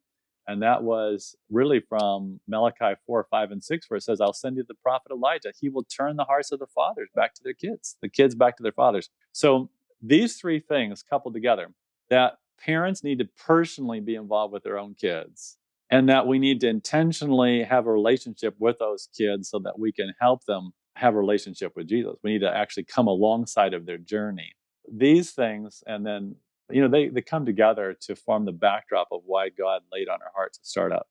And 0.45 0.61
that 0.61 0.83
was 0.83 1.35
really 1.49 1.79
from 1.79 2.41
Malachi 2.47 2.99
4, 3.05 3.27
5, 3.31 3.51
and 3.51 3.63
6, 3.63 3.89
where 3.89 3.97
it 3.97 4.03
says, 4.03 4.19
I'll 4.19 4.33
send 4.33 4.57
you 4.57 4.65
the 4.67 4.75
prophet 4.75 5.11
Elijah. 5.11 5.53
He 5.57 5.69
will 5.69 5.85
turn 5.85 6.17
the 6.17 6.25
hearts 6.25 6.51
of 6.51 6.59
the 6.59 6.67
fathers 6.67 7.09
back 7.15 7.33
to 7.35 7.43
their 7.43 7.53
kids, 7.53 7.95
the 8.01 8.09
kids 8.09 8.35
back 8.35 8.57
to 8.57 8.63
their 8.63 8.73
fathers. 8.73 9.09
So 9.31 9.69
these 10.01 10.35
three 10.35 10.59
things 10.59 11.01
coupled 11.01 11.33
together 11.33 11.69
that 12.09 12.33
parents 12.59 13.03
need 13.03 13.19
to 13.19 13.29
personally 13.45 14.01
be 14.01 14.15
involved 14.15 14.51
with 14.53 14.63
their 14.63 14.77
own 14.77 14.95
kids, 14.95 15.57
and 15.89 16.09
that 16.09 16.27
we 16.27 16.39
need 16.39 16.59
to 16.61 16.67
intentionally 16.67 17.63
have 17.63 17.87
a 17.87 17.91
relationship 17.91 18.55
with 18.59 18.79
those 18.79 19.07
kids 19.17 19.49
so 19.49 19.59
that 19.59 19.79
we 19.79 19.93
can 19.93 20.13
help 20.19 20.43
them 20.45 20.73
have 20.95 21.13
a 21.13 21.17
relationship 21.17 21.71
with 21.75 21.87
Jesus. 21.87 22.15
We 22.23 22.33
need 22.33 22.41
to 22.41 22.53
actually 22.53 22.85
come 22.85 23.07
alongside 23.07 23.73
of 23.73 23.85
their 23.85 23.97
journey. 23.97 24.51
These 24.91 25.31
things, 25.31 25.83
and 25.87 26.05
then 26.05 26.35
you 26.69 26.81
know 26.81 26.87
they, 26.87 27.09
they 27.09 27.21
come 27.21 27.45
together 27.45 27.95
to 28.01 28.15
form 28.15 28.45
the 28.45 28.51
backdrop 28.51 29.07
of 29.11 29.21
why 29.25 29.49
god 29.49 29.81
laid 29.91 30.07
on 30.07 30.21
our 30.21 30.31
hearts 30.35 30.57
to 30.57 30.65
start 30.65 30.91
up 30.91 31.07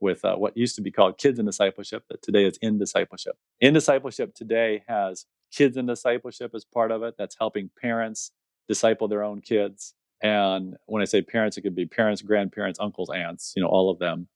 with 0.00 0.24
uh, 0.24 0.36
what 0.36 0.56
used 0.56 0.76
to 0.76 0.82
be 0.82 0.90
called 0.90 1.18
kids 1.18 1.38
in 1.38 1.46
discipleship 1.46 2.04
that 2.08 2.22
today 2.22 2.44
is 2.44 2.58
in 2.60 2.78
discipleship. 2.78 3.36
In 3.60 3.74
discipleship 3.74 4.34
today 4.34 4.82
has 4.88 5.26
kids 5.52 5.76
in 5.76 5.86
discipleship 5.86 6.52
as 6.54 6.64
part 6.64 6.90
of 6.90 7.02
it. 7.02 7.14
That's 7.16 7.36
helping 7.38 7.70
parents 7.80 8.32
disciple 8.68 9.08
their 9.08 9.22
own 9.22 9.40
kids. 9.40 9.94
And 10.22 10.76
when 10.86 11.02
i 11.02 11.04
say 11.04 11.20
parents 11.22 11.56
it 11.58 11.62
could 11.62 11.74
be 11.74 11.86
parents 11.86 12.22
grandparents 12.22 12.80
uncles 12.80 13.10
aunts 13.10 13.52
you 13.54 13.62
know 13.62 13.68
all 13.68 13.90
of 13.90 13.98
them. 13.98 14.28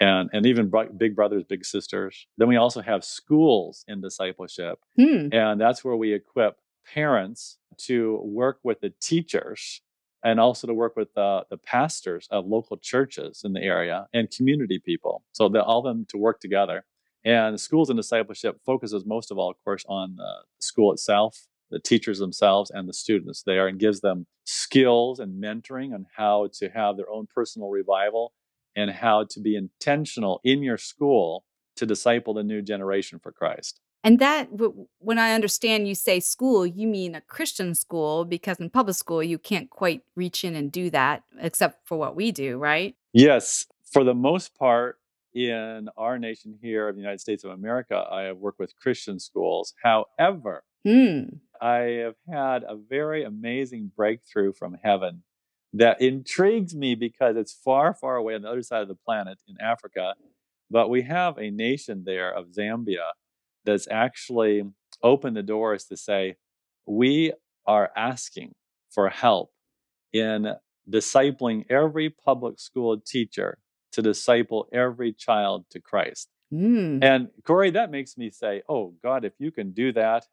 And 0.00 0.30
and 0.32 0.46
even 0.46 0.72
big 0.96 1.14
brothers 1.14 1.44
big 1.44 1.64
sisters. 1.64 2.26
Then 2.38 2.48
we 2.48 2.56
also 2.56 2.80
have 2.80 3.04
schools 3.04 3.84
in 3.86 4.00
discipleship. 4.00 4.78
Hmm. 4.96 5.28
and 5.32 5.60
that's 5.60 5.84
where 5.84 5.96
we 5.96 6.12
equip 6.12 6.56
parents 6.92 7.58
to 7.76 8.20
work 8.22 8.58
with 8.62 8.80
the 8.80 8.92
teachers 9.00 9.80
and 10.24 10.40
also 10.40 10.66
to 10.66 10.74
work 10.74 10.96
with 10.96 11.12
the, 11.14 11.44
the 11.50 11.58
pastors 11.58 12.26
of 12.30 12.46
local 12.46 12.78
churches 12.78 13.42
in 13.44 13.52
the 13.52 13.60
area 13.60 14.06
and 14.14 14.30
community 14.30 14.78
people. 14.78 15.22
So 15.32 15.48
that 15.50 15.62
all 15.62 15.80
of 15.80 15.84
them 15.84 16.06
to 16.08 16.18
work 16.18 16.40
together. 16.40 16.84
And 17.24 17.60
schools 17.60 17.90
and 17.90 17.96
discipleship 17.96 18.58
focuses 18.66 19.04
most 19.06 19.30
of 19.30 19.38
all, 19.38 19.50
of 19.50 19.56
course, 19.64 19.84
on 19.88 20.16
the 20.16 20.32
school 20.58 20.92
itself, 20.92 21.46
the 21.70 21.78
teachers 21.78 22.18
themselves, 22.18 22.70
and 22.70 22.88
the 22.88 22.92
students 22.92 23.42
there, 23.42 23.68
and 23.68 23.78
gives 23.78 24.00
them 24.00 24.26
skills 24.44 25.20
and 25.20 25.42
mentoring 25.42 25.94
on 25.94 26.06
how 26.16 26.48
to 26.54 26.68
have 26.70 26.96
their 26.96 27.10
own 27.10 27.26
personal 27.34 27.68
revival 27.68 28.32
and 28.76 28.90
how 28.90 29.24
to 29.24 29.40
be 29.40 29.56
intentional 29.56 30.40
in 30.44 30.62
your 30.62 30.78
school 30.78 31.44
to 31.76 31.86
disciple 31.86 32.34
the 32.34 32.42
new 32.42 32.62
generation 32.62 33.18
for 33.18 33.32
Christ. 33.32 33.80
And 34.04 34.18
that, 34.18 34.50
when 34.98 35.18
I 35.18 35.32
understand 35.32 35.88
you 35.88 35.94
say 35.94 36.20
school, 36.20 36.66
you 36.66 36.86
mean 36.86 37.14
a 37.14 37.22
Christian 37.22 37.74
school 37.74 38.26
because 38.26 38.60
in 38.60 38.68
public 38.68 38.96
school, 38.96 39.22
you 39.22 39.38
can't 39.38 39.70
quite 39.70 40.02
reach 40.14 40.44
in 40.44 40.54
and 40.54 40.70
do 40.70 40.90
that 40.90 41.22
except 41.40 41.88
for 41.88 41.96
what 41.96 42.14
we 42.14 42.30
do, 42.30 42.58
right? 42.58 42.94
Yes. 43.14 43.64
For 43.90 44.04
the 44.04 44.14
most 44.14 44.54
part, 44.58 44.98
in 45.34 45.88
our 45.96 46.18
nation 46.18 46.58
here 46.60 46.88
of 46.88 46.94
the 46.94 47.00
United 47.00 47.20
States 47.20 47.44
of 47.44 47.50
America, 47.50 48.04
I 48.10 48.22
have 48.22 48.36
worked 48.36 48.60
with 48.60 48.76
Christian 48.76 49.18
schools. 49.18 49.74
However, 49.82 50.64
mm. 50.86 51.38
I 51.60 51.78
have 52.04 52.14
had 52.30 52.62
a 52.62 52.76
very 52.76 53.24
amazing 53.24 53.90
breakthrough 53.96 54.52
from 54.52 54.76
heaven 54.82 55.22
that 55.72 56.00
intrigues 56.00 56.74
me 56.74 56.94
because 56.94 57.36
it's 57.36 57.52
far, 57.52 57.94
far 57.94 58.16
away 58.16 58.34
on 58.34 58.42
the 58.42 58.50
other 58.50 58.62
side 58.62 58.82
of 58.82 58.88
the 58.88 58.94
planet 58.94 59.38
in 59.48 59.56
Africa. 59.60 60.14
But 60.70 60.88
we 60.88 61.02
have 61.02 61.36
a 61.38 61.50
nation 61.50 62.04
there 62.04 62.32
of 62.32 62.48
Zambia 62.48 63.10
that's 63.64 63.88
actually 63.90 64.62
opened 65.02 65.36
the 65.36 65.42
doors 65.42 65.84
to 65.86 65.96
say, 65.96 66.36
we 66.86 67.32
are 67.66 67.90
asking 67.96 68.54
for 68.90 69.08
help 69.08 69.50
in 70.12 70.54
discipling 70.90 71.64
every 71.70 72.10
public 72.10 72.60
school 72.60 72.98
teacher 72.98 73.58
to 73.92 74.02
disciple 74.02 74.68
every 74.72 75.12
child 75.12 75.64
to 75.70 75.80
Christ. 75.80 76.28
Mm. 76.52 77.02
And 77.02 77.28
Corey, 77.44 77.70
that 77.70 77.90
makes 77.90 78.16
me 78.16 78.30
say, 78.30 78.62
oh, 78.68 78.94
God, 79.02 79.24
if 79.24 79.32
you 79.38 79.50
can 79.50 79.72
do 79.72 79.92
that 79.92 80.24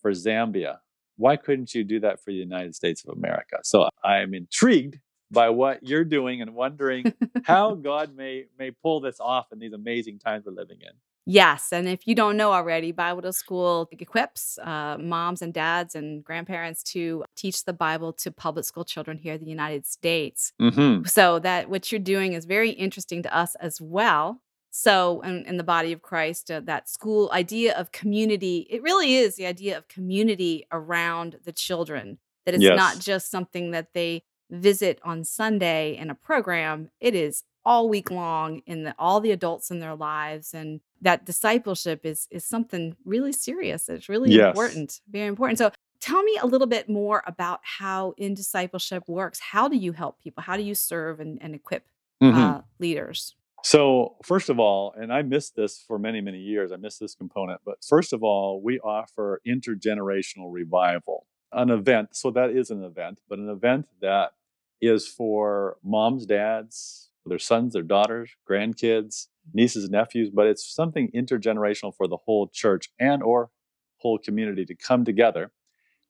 for 0.00 0.12
Zambia, 0.12 0.78
why 1.16 1.36
couldn't 1.36 1.74
you 1.74 1.82
do 1.82 2.00
that 2.00 2.22
for 2.22 2.30
the 2.30 2.36
United 2.36 2.74
States 2.74 3.04
of 3.04 3.16
America? 3.16 3.58
So 3.62 3.88
I'm 4.04 4.34
intrigued 4.34 4.98
by 5.30 5.48
what 5.48 5.82
you're 5.82 6.04
doing 6.04 6.42
and 6.42 6.54
wondering 6.54 7.12
how 7.44 7.74
God 7.74 8.14
may 8.14 8.44
may 8.58 8.70
pull 8.70 9.00
this 9.00 9.18
off 9.18 9.46
in 9.52 9.58
these 9.58 9.72
amazing 9.72 10.18
times 10.18 10.44
we're 10.46 10.52
living 10.52 10.78
in. 10.80 10.92
Yes, 11.28 11.72
and 11.72 11.88
if 11.88 12.06
you 12.06 12.14
don't 12.14 12.36
know 12.36 12.52
already, 12.52 12.92
Bible 12.92 13.22
to 13.22 13.32
School 13.32 13.88
equips 13.90 14.58
uh, 14.58 14.96
moms 14.98 15.42
and 15.42 15.52
dads 15.52 15.96
and 15.96 16.22
grandparents 16.22 16.84
to 16.84 17.24
teach 17.34 17.64
the 17.64 17.72
Bible 17.72 18.12
to 18.12 18.30
public 18.30 18.64
school 18.64 18.84
children 18.84 19.18
here 19.18 19.34
in 19.34 19.40
the 19.40 19.50
United 19.50 19.86
States. 19.86 20.52
Mm-hmm. 20.62 21.04
So 21.06 21.40
that 21.40 21.68
what 21.68 21.90
you're 21.90 21.98
doing 21.98 22.34
is 22.34 22.44
very 22.44 22.70
interesting 22.70 23.24
to 23.24 23.36
us 23.36 23.56
as 23.56 23.80
well. 23.80 24.40
So, 24.70 25.20
in, 25.22 25.44
in 25.46 25.56
the 25.56 25.64
body 25.64 25.92
of 25.92 26.02
Christ, 26.02 26.50
uh, 26.50 26.60
that 26.64 26.88
school 26.88 27.30
idea 27.32 27.74
of 27.76 27.92
community, 27.92 28.66
it 28.70 28.82
really 28.82 29.16
is 29.16 29.34
the 29.36 29.46
idea 29.46 29.76
of 29.78 29.88
community 29.88 30.66
around 30.70 31.38
the 31.44 31.52
children. 31.52 32.18
That 32.44 32.54
it's 32.54 32.62
Yes. 32.62 32.76
not 32.76 32.98
just 33.00 33.30
something 33.30 33.72
that 33.72 33.94
they 33.94 34.22
visit 34.50 35.00
on 35.02 35.24
Sunday 35.24 35.96
in 35.96 36.10
a 36.10 36.14
program. 36.14 36.90
It 37.00 37.14
is 37.16 37.42
all 37.64 37.88
week 37.88 38.12
long 38.12 38.60
in 38.66 38.84
the, 38.84 38.94
all 38.96 39.20
the 39.20 39.32
adults 39.32 39.72
in 39.72 39.80
their 39.80 39.96
lives 39.96 40.54
and 40.54 40.80
that 41.02 41.24
discipleship 41.26 42.00
is 42.04 42.26
is 42.30 42.44
something 42.44 42.96
really 43.04 43.32
serious 43.32 43.88
it's 43.88 44.08
really 44.08 44.32
Yes. 44.32 44.48
important 44.48 45.00
very 45.10 45.26
important 45.26 45.58
so 45.58 45.70
tell 46.00 46.22
me 46.22 46.38
a 46.40 46.46
little 46.46 46.66
bit 46.66 46.88
more 46.88 47.22
about 47.26 47.60
how 47.62 48.14
in 48.16 48.34
discipleship 48.34 49.04
works 49.08 49.38
how 49.40 49.68
do 49.68 49.76
you 49.76 49.92
help 49.92 50.20
people 50.20 50.42
how 50.42 50.56
do 50.56 50.62
you 50.62 50.74
serve 50.74 51.20
and, 51.20 51.40
and 51.42 51.54
equip 51.54 51.86
Mhm. 52.22 52.58
uh, 52.58 52.60
leaders 52.78 53.34
So, 53.64 54.16
first 54.24 54.48
of 54.48 54.60
all, 54.60 54.92
and 54.96 55.12
I 55.12 55.22
missed 55.22 55.56
this 55.56 55.82
for 55.88 55.98
many, 55.98 56.20
many 56.20 56.38
years, 56.38 56.70
I 56.70 56.76
missed 56.76 57.00
this 57.00 57.16
component, 57.16 57.60
but 57.64 57.78
first 57.84 58.12
of 58.12 58.22
all, 58.22 58.60
we 58.62 58.78
offer 58.80 59.40
intergenerational 59.46 60.52
revival, 60.52 61.26
an 61.52 61.70
event. 61.70 62.14
So, 62.14 62.30
that 62.30 62.50
is 62.50 62.70
an 62.70 62.84
event, 62.84 63.20
but 63.28 63.38
an 63.40 63.48
event 63.48 63.86
that 64.00 64.32
is 64.80 65.08
for 65.08 65.78
moms, 65.82 66.26
dads, 66.26 67.10
their 67.24 67.40
sons, 67.40 67.72
their 67.72 67.82
daughters, 67.82 68.30
grandkids, 68.48 69.26
nieces 69.52 69.84
and 69.84 69.92
nephews, 69.92 70.30
but 70.32 70.46
it's 70.46 70.64
something 70.74 71.10
intergenerational 71.14 71.94
for 71.96 72.06
the 72.08 72.18
whole 72.24 72.48
church 72.52 72.90
and 72.98 73.22
or 73.22 73.50
whole 73.98 74.18
community 74.18 74.64
to 74.66 74.74
come 74.74 75.04
together 75.04 75.52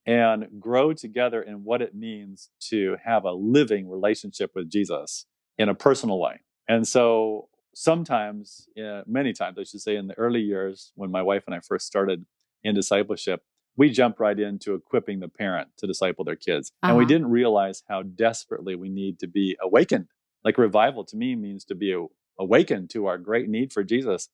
and 0.06 0.46
grow 0.60 0.92
together 0.92 1.42
in 1.42 1.64
what 1.64 1.82
it 1.82 1.94
means 1.94 2.50
to 2.60 2.96
have 3.04 3.24
a 3.24 3.32
living 3.32 3.88
relationship 3.88 4.52
with 4.54 4.70
Jesus 4.70 5.26
in 5.58 5.68
a 5.68 5.74
personal 5.74 6.18
way. 6.20 6.40
And 6.68 6.86
so 6.86 7.48
sometimes, 7.74 8.68
uh, 8.82 9.02
many 9.06 9.32
times, 9.32 9.58
I 9.58 9.64
should 9.64 9.80
say, 9.80 9.96
in 9.96 10.06
the 10.06 10.18
early 10.18 10.40
years 10.40 10.92
when 10.94 11.10
my 11.10 11.22
wife 11.22 11.44
and 11.46 11.54
I 11.54 11.60
first 11.60 11.86
started 11.86 12.24
in 12.62 12.74
discipleship, 12.74 13.42
we 13.76 13.90
jumped 13.90 14.20
right 14.20 14.38
into 14.38 14.74
equipping 14.74 15.20
the 15.20 15.28
parent 15.28 15.68
to 15.78 15.86
disciple 15.86 16.24
their 16.24 16.36
kids. 16.36 16.72
And 16.82 16.96
we 16.96 17.02
Uh-huh. 17.04 17.08
didn't 17.08 17.30
realize 17.30 17.82
how 17.88 18.02
desperately 18.02 18.74
we 18.74 18.88
need 18.88 19.18
to 19.20 19.26
be 19.26 19.56
awakened. 19.60 20.06
Like 20.44 20.56
revival 20.56 21.04
to 21.04 21.16
me 21.16 21.34
means 21.34 21.64
to 21.66 21.74
be 21.74 21.92
a- 22.38 22.42
awakened 22.42 22.90
to 22.90 23.06
our 23.06 23.18
great 23.18 23.48
need 23.48 23.72
for 23.72 23.82
Jesus 23.82 24.28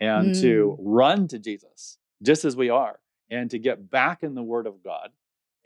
and 0.00 0.34
to 0.36 0.76
run 0.80 1.28
to 1.28 1.38
Jesus 1.38 1.98
just 2.22 2.44
as 2.44 2.56
we 2.56 2.70
are 2.70 3.00
and 3.30 3.50
to 3.50 3.58
get 3.58 3.90
back 3.90 4.22
in 4.22 4.34
the 4.34 4.42
Word 4.42 4.66
of 4.66 4.82
God 4.82 5.10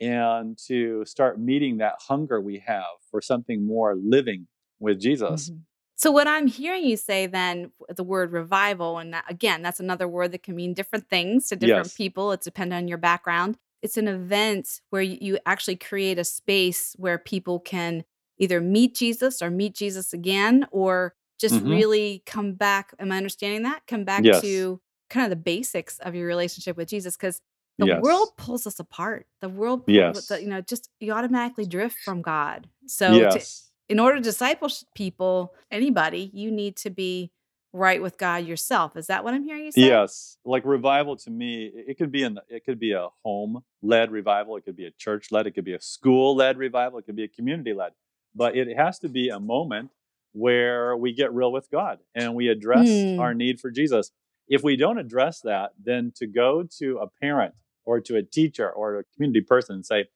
and 0.01 0.57
to 0.67 1.05
start 1.05 1.39
meeting 1.39 1.77
that 1.77 1.95
hunger 1.99 2.41
we 2.41 2.59
have 2.59 2.83
for 3.11 3.21
something 3.21 3.65
more 3.65 3.95
living 3.95 4.47
with 4.79 4.99
Jesus. 4.99 5.49
Mhm. 5.51 5.61
So 5.95 6.11
what 6.11 6.27
I'm 6.27 6.47
hearing 6.47 6.83
you 6.83 6.97
say 6.97 7.27
then 7.27 7.71
the 7.95 8.03
word 8.03 8.31
revival 8.31 8.97
and 8.97 9.13
that, 9.13 9.23
again 9.29 9.61
that's 9.61 9.79
another 9.79 10.07
word 10.07 10.31
that 10.31 10.43
can 10.43 10.55
mean 10.55 10.73
different 10.73 11.07
things 11.07 11.47
to 11.49 11.55
different 11.55 11.85
Yes. 11.87 11.95
people 11.95 12.31
it's 12.31 12.43
dependent 12.45 12.81
on 12.83 12.87
your 12.87 12.97
background. 12.97 13.57
It's 13.83 13.95
an 13.97 14.07
event 14.07 14.81
where 14.89 15.03
you 15.03 15.37
actually 15.45 15.75
create 15.75 16.17
a 16.17 16.23
space 16.23 16.93
where 16.97 17.17
people 17.19 17.59
can 17.59 18.03
either 18.39 18.59
meet 18.59 18.95
Jesus 18.95 19.41
or 19.41 19.51
meet 19.51 19.75
Jesus 19.75 20.11
again 20.13 20.65
or 20.71 21.15
just 21.43 21.55
Mhm. 21.55 21.69
really 21.77 22.23
come 22.25 22.53
back 22.53 22.85
am 22.99 23.11
I 23.11 23.17
understanding 23.17 23.63
that? 23.69 23.79
Come 23.91 24.03
back 24.05 24.23
Yes. 24.23 24.41
to 24.41 24.81
kind 25.09 25.25
of 25.25 25.29
the 25.29 25.43
basics 25.53 25.99
of 25.99 26.15
your 26.15 26.27
relationship 26.27 26.75
with 26.77 26.87
Jesus 26.89 27.15
cuz 27.17 27.41
the 27.79 27.87
Yes. 27.87 28.01
world 28.05 28.29
pulls 28.37 28.65
us 28.67 28.79
apart. 28.79 29.27
The 29.41 29.49
world 29.49 29.83
Yes. 29.87 30.27
the, 30.27 30.41
you 30.41 30.47
know 30.47 30.61
just 30.61 30.89
you 30.99 31.11
automatically 31.11 31.65
drift 31.65 31.97
from 32.05 32.21
God. 32.21 32.59
So 32.87 33.05
to, 33.11 33.17
yes. 33.17 33.71
in 33.89 33.99
order 33.99 34.17
to 34.17 34.23
disciple 34.23 34.69
people, 34.95 35.53
anybody, 35.79 36.23
you 36.33 36.49
need 36.51 36.75
to 36.85 36.89
be 36.89 37.31
right 37.73 38.01
with 38.05 38.15
God 38.19 38.45
yourself. 38.45 38.95
Is 39.01 39.07
that 39.07 39.23
what 39.23 39.33
I'm 39.33 39.43
hearing 39.43 39.65
you 39.65 39.71
say? 39.71 39.81
Yes, 39.95 40.37
like 40.45 40.63
revival 40.65 41.15
to 41.25 41.29
me, 41.31 41.65
it 41.89 41.97
could 41.97 42.11
be 42.11 42.21
in 42.23 42.39
it 42.47 42.63
could 42.65 42.79
be 42.79 42.91
a 42.93 43.07
home 43.25 43.63
led 43.81 44.07
revival, 44.11 44.55
it 44.57 44.63
could 44.65 44.75
be 44.83 44.85
a 44.85 44.91
church 45.05 45.31
led, 45.33 45.47
it 45.47 45.51
could 45.55 45.65
be 45.65 45.73
a 45.73 45.81
school 45.81 46.35
led 46.35 46.57
revival, 46.57 46.99
it 46.99 47.05
could 47.07 47.15
be 47.15 47.23
a 47.23 47.33
community 47.37 47.73
led, 47.73 47.93
but 48.35 48.55
it 48.55 48.67
has 48.77 48.99
to 48.99 49.09
be 49.09 49.29
a 49.29 49.39
moment 49.39 49.89
where 50.33 50.97
we 50.97 51.13
get 51.13 51.33
real 51.33 51.51
with 51.51 51.69
God 51.71 51.99
and 52.15 52.35
we 52.35 52.49
address 52.49 53.05
Hmm. 53.13 53.19
our 53.19 53.33
need 53.33 53.59
for 53.59 53.71
Jesus. 53.71 54.11
If 54.47 54.63
we 54.63 54.75
don't 54.75 54.97
address 54.97 55.41
that, 55.41 55.71
then 55.81 56.11
to 56.17 56.27
go 56.27 56.63
to 56.79 56.97
a 56.99 57.07
parent 57.21 57.55
or 57.85 57.99
to 58.01 58.17
a 58.17 58.23
teacher 58.23 58.69
or 58.69 58.97
a 58.99 59.03
community 59.15 59.41
person 59.41 59.75
and 59.75 59.85
say, 59.85 60.09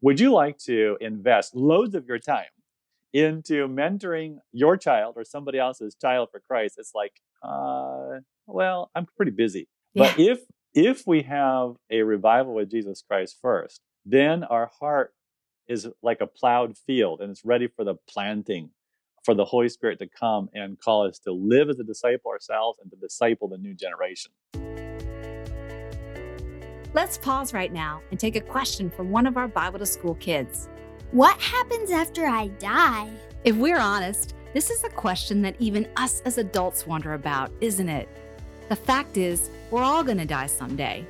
"Would 0.00 0.20
you 0.20 0.32
like 0.32 0.58
to 0.60 0.96
invest 1.00 1.54
loads 1.54 1.94
of 1.94 2.06
your 2.06 2.18
time 2.18 2.46
into 3.12 3.68
mentoring 3.68 4.38
your 4.52 4.76
child 4.76 5.14
or 5.16 5.24
somebody 5.24 5.58
else's 5.58 5.94
child 5.94 6.30
for 6.30 6.40
Christ?" 6.40 6.76
It's 6.78 6.94
like, 6.94 7.20
uh, 7.42 8.20
well, 8.46 8.90
I'm 8.94 9.06
pretty 9.16 9.32
busy. 9.32 9.68
But 9.94 10.18
if 10.18 10.40
if 10.74 11.06
we 11.06 11.22
have 11.22 11.76
a 11.90 12.02
revival 12.02 12.54
with 12.54 12.70
Jesus 12.70 13.02
Christ 13.02 13.38
first, 13.40 13.80
then 14.04 14.42
our 14.44 14.66
heart 14.80 15.14
is 15.68 15.88
like 16.02 16.20
a 16.20 16.26
plowed 16.26 16.76
field 16.76 17.20
and 17.20 17.30
it's 17.30 17.44
ready 17.44 17.68
for 17.68 17.84
the 17.84 17.94
planting 18.08 18.70
for 19.24 19.34
the 19.34 19.44
Holy 19.44 19.68
Spirit 19.68 19.98
to 19.98 20.06
come 20.06 20.48
and 20.54 20.78
call 20.78 21.06
us 21.06 21.18
to 21.20 21.32
live 21.32 21.70
as 21.70 21.78
a 21.78 21.84
disciple 21.84 22.30
ourselves 22.30 22.78
and 22.82 22.90
to 22.90 22.96
disciple 22.96 23.48
the 23.48 23.58
new 23.58 23.74
generation. 23.74 24.30
Let's 26.92 27.18
pause 27.18 27.52
right 27.52 27.72
now 27.72 28.02
and 28.10 28.20
take 28.20 28.36
a 28.36 28.40
question 28.40 28.88
from 28.88 29.10
one 29.10 29.26
of 29.26 29.36
our 29.36 29.48
Bible 29.48 29.80
to 29.80 29.86
School 29.86 30.14
kids. 30.14 30.68
What 31.10 31.40
happens 31.40 31.90
after 31.90 32.26
I 32.26 32.48
die? 32.48 33.10
If 33.42 33.56
we're 33.56 33.78
honest, 33.78 34.34
this 34.52 34.70
is 34.70 34.84
a 34.84 34.88
question 34.90 35.42
that 35.42 35.56
even 35.58 35.88
us 35.96 36.20
as 36.20 36.38
adults 36.38 36.86
wonder 36.86 37.14
about, 37.14 37.50
isn't 37.60 37.88
it? 37.88 38.08
The 38.68 38.76
fact 38.76 39.16
is, 39.16 39.50
we're 39.70 39.82
all 39.82 40.04
going 40.04 40.18
to 40.18 40.24
die 40.24 40.46
someday. 40.46 41.04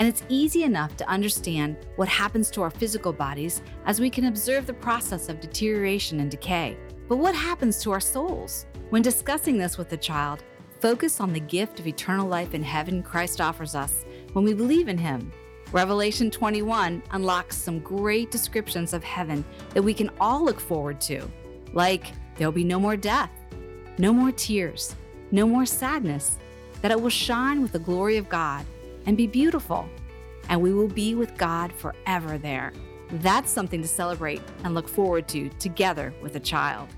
And 0.00 0.08
it's 0.08 0.24
easy 0.28 0.64
enough 0.64 0.96
to 0.96 1.08
understand 1.08 1.76
what 1.96 2.08
happens 2.08 2.50
to 2.50 2.62
our 2.62 2.70
physical 2.70 3.12
bodies 3.12 3.62
as 3.86 4.00
we 4.00 4.10
can 4.10 4.24
observe 4.24 4.66
the 4.66 4.74
process 4.74 5.28
of 5.28 5.40
deterioration 5.40 6.20
and 6.20 6.30
decay. 6.30 6.76
But 7.10 7.18
what 7.18 7.34
happens 7.34 7.82
to 7.82 7.90
our 7.90 7.98
souls? 7.98 8.66
When 8.90 9.02
discussing 9.02 9.58
this 9.58 9.76
with 9.76 9.92
a 9.92 9.96
child, 9.96 10.44
focus 10.78 11.18
on 11.18 11.32
the 11.32 11.40
gift 11.40 11.80
of 11.80 11.88
eternal 11.88 12.28
life 12.28 12.54
in 12.54 12.62
heaven 12.62 13.02
Christ 13.02 13.40
offers 13.40 13.74
us 13.74 14.04
when 14.32 14.44
we 14.44 14.54
believe 14.54 14.86
in 14.86 14.96
Him. 14.96 15.32
Revelation 15.72 16.30
21 16.30 17.02
unlocks 17.10 17.56
some 17.56 17.80
great 17.80 18.30
descriptions 18.30 18.92
of 18.92 19.02
heaven 19.02 19.44
that 19.74 19.82
we 19.82 19.92
can 19.92 20.08
all 20.20 20.44
look 20.44 20.60
forward 20.60 21.00
to, 21.00 21.28
like 21.72 22.12
there'll 22.36 22.52
be 22.52 22.62
no 22.62 22.78
more 22.78 22.96
death, 22.96 23.32
no 23.98 24.12
more 24.12 24.30
tears, 24.30 24.94
no 25.32 25.48
more 25.48 25.66
sadness, 25.66 26.38
that 26.80 26.92
it 26.92 27.00
will 27.00 27.10
shine 27.10 27.60
with 27.60 27.72
the 27.72 27.80
glory 27.80 28.18
of 28.18 28.28
God 28.28 28.64
and 29.06 29.16
be 29.16 29.26
beautiful, 29.26 29.88
and 30.48 30.62
we 30.62 30.72
will 30.72 30.86
be 30.86 31.16
with 31.16 31.36
God 31.36 31.72
forever 31.72 32.38
there. 32.38 32.72
That's 33.14 33.50
something 33.50 33.82
to 33.82 33.88
celebrate 33.88 34.42
and 34.62 34.76
look 34.76 34.88
forward 34.88 35.26
to 35.28 35.48
together 35.58 36.14
with 36.22 36.36
a 36.36 36.40
child. 36.40 36.88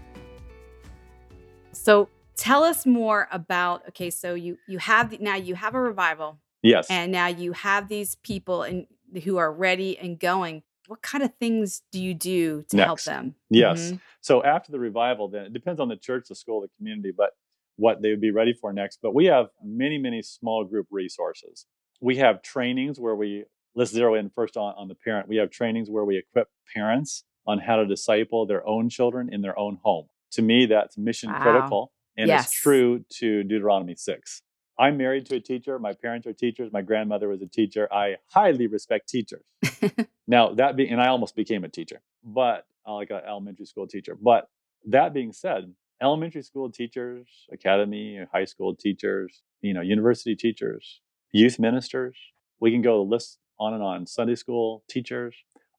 So, 1.83 2.09
tell 2.37 2.63
us 2.65 2.87
more 2.87 3.29
about 3.33 3.87
okay, 3.89 4.09
so 4.11 4.35
you 4.35 4.57
you 4.69 4.79
have 4.79 5.21
now 5.21 5.35
you 5.37 5.55
have 5.55 5.75
a 5.75 5.81
revival 5.81 6.39
Yes. 6.63 6.87
and 6.89 7.11
now 7.11 7.27
you 7.27 7.53
have 7.53 7.89
these 7.89 8.15
people 8.23 8.63
and 8.63 8.87
who 9.25 9.37
are 9.37 9.53
ready 9.53 9.99
and 9.99 10.19
going. 10.19 10.63
What 10.87 11.03
kind 11.03 11.25
of 11.25 11.35
things 11.41 11.83
do 11.91 12.01
you 12.01 12.15
do 12.15 12.63
to 12.71 12.77
help 12.85 13.01
them? 13.03 13.35
Yes. 13.51 13.93
Mhm. 13.93 14.01
So 14.21 14.43
after 14.45 14.71
the 14.71 14.79
revival, 14.79 15.29
then 15.29 15.45
it 15.47 15.53
depends 15.53 15.81
on 15.81 15.89
the 15.89 15.97
church, 15.97 16.29
the 16.29 16.35
school, 16.37 16.61
the 16.61 16.69
community, 16.77 17.11
but 17.17 17.31
what 17.77 18.01
they 18.01 18.11
would 18.11 18.21
be 18.21 18.31
ready 18.31 18.53
for 18.53 18.73
next. 18.73 19.01
But 19.03 19.13
we 19.15 19.27
have 19.27 19.49
many, 19.63 19.99
many 19.99 20.23
small 20.23 20.65
group 20.65 20.87
resources. 20.91 21.67
We 22.01 22.17
have 22.19 22.43
trainings 22.43 23.01
where 23.01 23.17
we 23.17 23.45
let's 23.75 23.91
zero 23.91 24.15
in 24.15 24.31
first 24.31 24.57
on, 24.57 24.75
on 24.77 24.87
the 24.89 24.95
parent. 24.95 25.29
We 25.29 25.37
have 25.37 25.51
trainings 25.51 25.91
where 25.91 26.05
we 26.05 26.17
equip 26.19 26.49
parents 26.75 27.25
on 27.47 27.59
how 27.59 27.77
to 27.77 27.87
disciple 27.87 28.47
their 28.47 28.65
own 28.67 28.89
children 28.89 29.33
in 29.33 29.41
their 29.43 29.59
own 29.59 29.79
home. 29.83 30.07
To 30.33 30.43
me, 30.43 30.67
that's 30.67 30.97
mission 30.99 31.31
Wow. 31.33 31.41
critical 31.43 31.93
and 32.17 32.29
Yes. 32.29 32.45
it's 32.47 32.53
true 32.53 33.05
to 33.21 33.43
Deuteronomy 33.43 33.95
6. 33.95 34.43
I'm 34.79 34.97
married 34.97 35.27
to 35.27 35.37
a 35.37 35.41
teacher. 35.41 35.79
My 35.79 35.93
parents 35.93 36.27
are 36.27 36.33
teachers. 36.33 36.73
My 36.73 36.83
grandmother 36.83 37.29
was 37.29 37.43
a 37.43 37.47
teacher. 37.47 37.93
I 37.93 38.17
highly 38.29 38.67
respect 38.67 39.09
teachers. 39.09 39.45
Now 40.29 40.55
that 40.55 40.77
being, 40.77 40.91
and 40.91 41.01
I 41.01 41.09
almost 41.09 41.35
became 41.35 41.65
a 41.65 41.69
teacher, 41.69 42.01
but 42.25 42.65
uh, 42.87 42.95
like 42.95 43.11
an 43.11 43.21
elementary 43.27 43.67
school 43.67 43.87
teacher. 43.89 44.15
But 44.15 44.49
that 44.87 45.13
being 45.13 45.33
said, 45.33 45.75
elementary 46.01 46.43
school 46.43 46.71
teachers, 46.71 47.27
academy, 47.53 48.21
high 48.33 48.45
school 48.45 48.75
teachers, 48.75 49.43
you 49.63 49.75
know, 49.75 49.81
university 49.81 50.37
teachers, 50.37 51.01
youth 51.33 51.59
ministers, 51.59 52.17
we 52.61 52.71
can 52.71 52.83
go 52.83 52.99
the 53.05 53.11
list 53.11 53.39
on 53.59 53.75
and 53.75 53.83
on. 53.83 54.07
Sunday 54.07 54.37
school 54.37 54.85
teachers, 54.89 55.35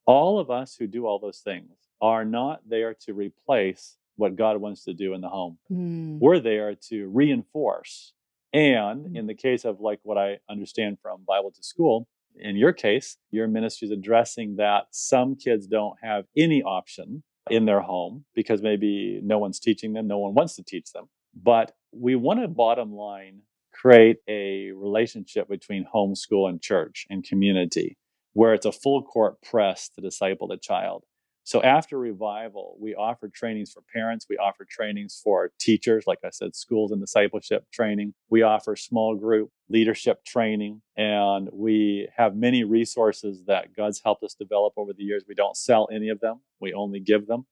all 0.05 0.39
of 0.39 0.51
us 0.51 0.75
who 0.77 0.87
do 0.87 1.05
all 1.07 1.19
those 1.19 1.39
things 1.39 1.71
are 2.01 2.25
not 2.25 2.67
there 2.67 2.93
to 3.05 3.13
replace 3.13 3.97
what 4.15 4.35
God 4.35 4.57
wants 4.57 4.83
to 4.85 4.93
do 4.93 5.13
in 5.13 5.21
the 5.21 5.29
home. 5.29 5.57
Mm. 5.71 6.19
We're 6.19 6.39
there 6.39 6.75
to 6.89 7.07
reinforce. 7.07 8.13
And 8.53 9.07
Mm. 9.07 9.17
in 9.17 9.27
the 9.27 9.33
case 9.35 9.65
of 9.65 9.79
like 9.79 9.99
what 10.03 10.17
I 10.17 10.39
understand 10.49 10.99
from 11.01 11.23
Bible 11.27 11.51
to 11.51 11.63
School, 11.63 12.07
in 12.35 12.55
your 12.55 12.73
case, 12.73 13.17
your 13.31 13.47
ministry 13.47 13.87
is 13.87 13.91
addressing 13.91 14.55
that 14.57 14.85
some 14.91 15.35
kids 15.35 15.67
don't 15.67 15.97
have 16.01 16.25
any 16.37 16.61
option 16.63 17.23
in 17.49 17.65
their 17.65 17.81
home 17.81 18.25
because 18.33 18.61
maybe 18.61 19.19
no 19.23 19.37
one's 19.37 19.59
teaching 19.59 19.93
them, 19.93 20.07
no 20.07 20.17
one 20.17 20.33
wants 20.33 20.55
to 20.55 20.63
teach 20.63 20.91
them. 20.93 21.09
But 21.35 21.75
we 21.91 22.15
want 22.15 22.41
to 22.41 22.47
bottom 22.47 22.93
line 22.93 23.41
create 23.73 24.17
a 24.29 24.71
relationship 24.71 25.47
between 25.49 25.85
homeschool 25.93 26.47
and 26.49 26.61
church 26.61 27.05
and 27.09 27.23
community 27.23 27.97
where 28.33 28.53
it's 28.53 28.65
a 28.65 28.71
full 28.71 29.03
court 29.03 29.41
press 29.41 29.89
to 29.89 30.01
disciple 30.01 30.47
the 30.47 30.57
child. 30.57 31.03
So 31.45 31.61
after 31.61 31.99
revival, 31.99 32.77
we 32.79 32.95
offer 32.95 33.27
trainings 33.27 33.71
for 33.73 33.81
parents. 33.93 34.25
We 34.29 34.37
offer 34.37 34.65
trainings 34.69 35.19
for 35.23 35.51
teachers, 35.59 36.05
like 36.07 36.19
I 36.23 36.29
said, 36.29 36.55
schools 36.55 36.91
and 36.91 37.01
discipleship 37.01 37.65
training. 37.71 38.13
We 38.29 38.43
offer 38.43 38.75
small 38.77 39.15
group 39.15 39.49
leadership 39.69 40.23
training, 40.25 40.81
and 40.95 41.49
we 41.51 42.07
have 42.15 42.35
many 42.35 42.63
resources 42.63 43.43
that 43.47 43.75
God's 43.75 44.01
helped 44.03 44.23
us 44.23 44.35
develop 44.35 44.73
over 44.77 44.93
the 44.93 45.03
years. 45.03 45.25
We 45.27 45.35
don't 45.35 45.57
sell 45.57 45.89
any 45.91 46.09
of 46.09 46.19
them; 46.21 46.41
we 46.61 46.73
only 46.73 46.99
give 47.01 47.27
them. 47.27 47.45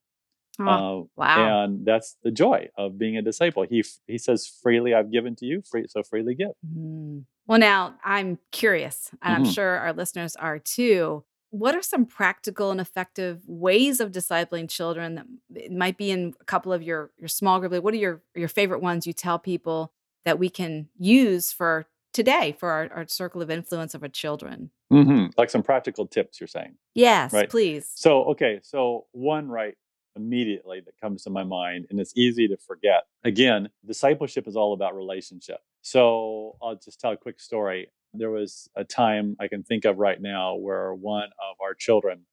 Oh, 0.60 0.66
Uh, 0.66 1.06
wow. 1.18 1.64
And 1.66 1.86
that's 1.86 2.18
the 2.24 2.32
joy 2.32 2.70
of 2.78 2.98
being 2.98 3.18
a 3.18 3.22
disciple. 3.22 3.64
He 3.64 3.84
he 4.08 4.18
says, 4.18 4.48
"Freely 4.48 4.94
I've 4.94 5.12
given 5.12 5.36
to 5.38 5.46
you, 5.46 5.64
free 5.70 5.86
so 5.90 6.04
freely 6.04 6.36
give." 6.36 6.52
Mm. 6.68 7.26
Well, 7.48 7.60
now 7.60 7.96
I'm 8.04 8.38
curious, 8.52 9.12
and 9.22 9.36
I'm 9.36 9.44
Mhm. 9.44 9.54
sure 9.54 9.78
our 9.80 9.94
listeners 9.94 10.36
are 10.38 10.60
too. 10.60 11.24
What 11.52 11.76
are 11.76 11.82
some 11.82 12.06
practical 12.06 12.72
and 12.72 12.80
effective 12.80 13.42
ways 13.46 14.00
of 14.00 14.12
discipling 14.14 14.70
children 14.70 15.16
that 15.50 15.72
might 15.72 15.98
be 15.98 16.10
in 16.10 16.34
a 16.40 16.46
couple 16.46 16.72
of 16.72 16.82
your 16.82 17.12
your 17.20 17.28
small 17.28 17.60
group? 17.60 17.74
Like, 17.74 17.84
what 17.84 17.94
are 17.94 17.98
your 17.98 18.22
your 18.36 18.48
favorite 18.48 18.82
ones 18.82 19.06
you 19.06 19.12
tell 19.14 19.38
people 19.38 19.92
that 20.24 20.40
we 20.40 20.50
can 20.50 20.88
use 20.98 21.52
for 21.52 21.88
today 22.14 22.56
for 22.58 22.72
our, 22.72 22.90
our 22.94 23.08
circle 23.08 23.42
of 23.42 23.52
influence 23.52 23.94
of 23.94 24.02
our 24.02 24.10
children? 24.10 24.72
hmm 24.90 25.26
Like 25.38 25.50
some 25.50 25.62
practical 25.64 26.08
tips, 26.08 26.40
you're 26.40 26.48
saying. 26.48 26.76
Yes, 26.96 27.34
Right. 27.34 27.50
please. 27.50 27.92
So, 27.96 28.24
okay, 28.32 28.60
so 28.64 29.08
one 29.12 29.48
right 29.50 29.76
immediately 30.16 30.82
that 30.86 31.00
comes 31.00 31.24
to 31.24 31.30
my 31.30 31.44
mind, 31.44 31.88
and 31.90 32.00
it's 32.00 32.14
easy 32.16 32.48
to 32.48 32.58
forget. 32.58 33.04
Again, 33.24 33.70
discipleship 33.86 34.48
is 34.48 34.56
all 34.58 34.74
about 34.74 34.96
relationship. 34.96 35.60
So, 35.82 36.58
I'll 36.62 36.76
just 36.76 37.00
tell 37.00 37.12
a 37.12 37.18
quick 37.18 37.40
story. 37.40 37.90
There 38.14 38.30
was 38.32 38.70
a 38.76 38.84
time 38.84 39.36
I 39.40 39.48
can 39.48 39.64
think 39.64 39.86
of 39.86 39.98
right 39.98 40.22
now 40.22 40.56
where 40.56 40.94
one 40.94 41.30
of 41.50 41.56
our 41.62 41.74
children 41.74 42.26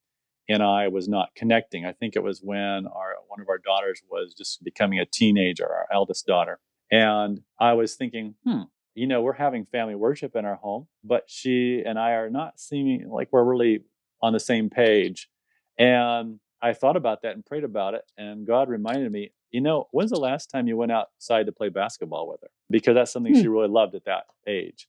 and 0.49 0.63
I 0.63 0.89
was 0.89 1.09
not 1.09 1.35
connecting. 1.35 1.85
I 1.85 1.93
think 1.93 2.17
it 2.17 2.23
was 2.23 2.41
when 2.43 2.87
our 2.87 3.15
one 3.29 3.41
of 3.41 3.49
our 3.49 3.59
daughters 3.59 4.03
was 4.11 4.35
just 4.35 4.65
becoming 4.65 4.99
a 4.99 5.05
teenager, 5.07 5.67
our 5.67 5.87
eldest 5.93 6.27
daughter. 6.27 6.59
And 6.91 7.43
I 7.61 7.75
was 7.75 7.95
thinking, 7.97 8.35
hmm, 8.45 8.63
you 8.95 9.07
know, 9.07 9.21
we're 9.21 9.35
having 9.35 9.67
family 9.67 9.95
worship 9.95 10.35
in 10.35 10.45
our 10.45 10.57
home, 10.57 10.89
but 11.05 11.25
she 11.27 11.83
and 11.85 11.99
I 11.99 12.13
are 12.13 12.31
not 12.31 12.59
seeming 12.59 13.09
like 13.11 13.29
we're 13.31 13.45
really 13.45 13.85
on 14.23 14.33
the 14.33 14.41
same 14.41 14.71
page. 14.71 15.29
And 15.79 16.41
I 16.61 16.73
thought 16.73 16.97
about 16.97 17.23
that 17.23 17.35
and 17.35 17.45
prayed 17.47 17.63
about 17.63 17.95
it. 17.95 18.03
And 18.17 18.47
God 18.47 18.69
reminded 18.69 19.13
me, 19.13 19.33
you 19.51 19.61
know, 19.61 19.87
when's 19.93 20.11
the 20.11 20.19
last 20.19 20.51
time 20.51 20.67
you 20.67 20.77
went 20.77 20.93
outside 20.93 21.47
to 21.47 21.53
play 21.53 21.69
basketball 21.69 22.29
with 22.29 22.41
her? 22.43 22.49
Because 22.71 22.95
that's 22.95 23.13
something 23.13 23.35
Hmm. 23.35 23.41
she 23.43 23.49
really 23.49 23.69
loved 23.69 23.95
at 23.95 24.05
that 24.07 24.25
age. 24.47 24.89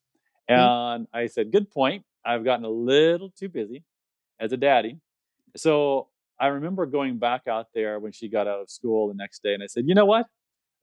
And 0.49 1.07
I 1.13 1.27
said, 1.27 1.51
good 1.51 1.69
point. 1.69 2.03
I've 2.25 2.43
gotten 2.43 2.65
a 2.65 2.69
little 2.69 3.29
too 3.29 3.49
busy 3.49 3.83
as 4.39 4.51
a 4.51 4.57
daddy. 4.57 4.97
So 5.55 6.07
I 6.39 6.47
remember 6.47 6.85
going 6.85 7.17
back 7.17 7.47
out 7.47 7.67
there 7.73 7.99
when 7.99 8.11
she 8.11 8.29
got 8.29 8.47
out 8.47 8.61
of 8.61 8.69
school 8.69 9.07
the 9.07 9.13
next 9.13 9.43
day. 9.43 9.53
And 9.53 9.63
I 9.63 9.67
said, 9.67 9.87
you 9.87 9.95
know 9.95 10.05
what? 10.05 10.25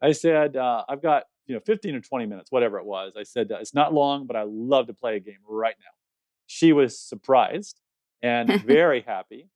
I 0.03 0.13
said, 0.13 0.57
uh, 0.57 0.85
I've 0.89 1.03
got, 1.03 1.25
you 1.47 1.55
know, 1.55 1.61
15 1.61 1.95
or 1.95 2.01
20 2.01 2.27
minutes, 2.27 2.53
whatever 2.53 2.79
it 2.79 2.85
was. 2.85 3.15
I 3.19 3.23
said, 3.23 3.49
it's 3.51 3.75
not 3.75 3.95
long, 3.95 4.27
but 4.27 4.37
I 4.37 4.45
love 4.47 4.87
to 4.89 4.95
play 4.95 5.17
a 5.17 5.21
game 5.21 5.39
right 5.49 5.77
now. 5.79 5.93
She 6.47 6.73
was 6.73 6.99
surprised 6.99 7.81
and 8.23 8.63
very 8.67 9.01
happy. 9.01 9.49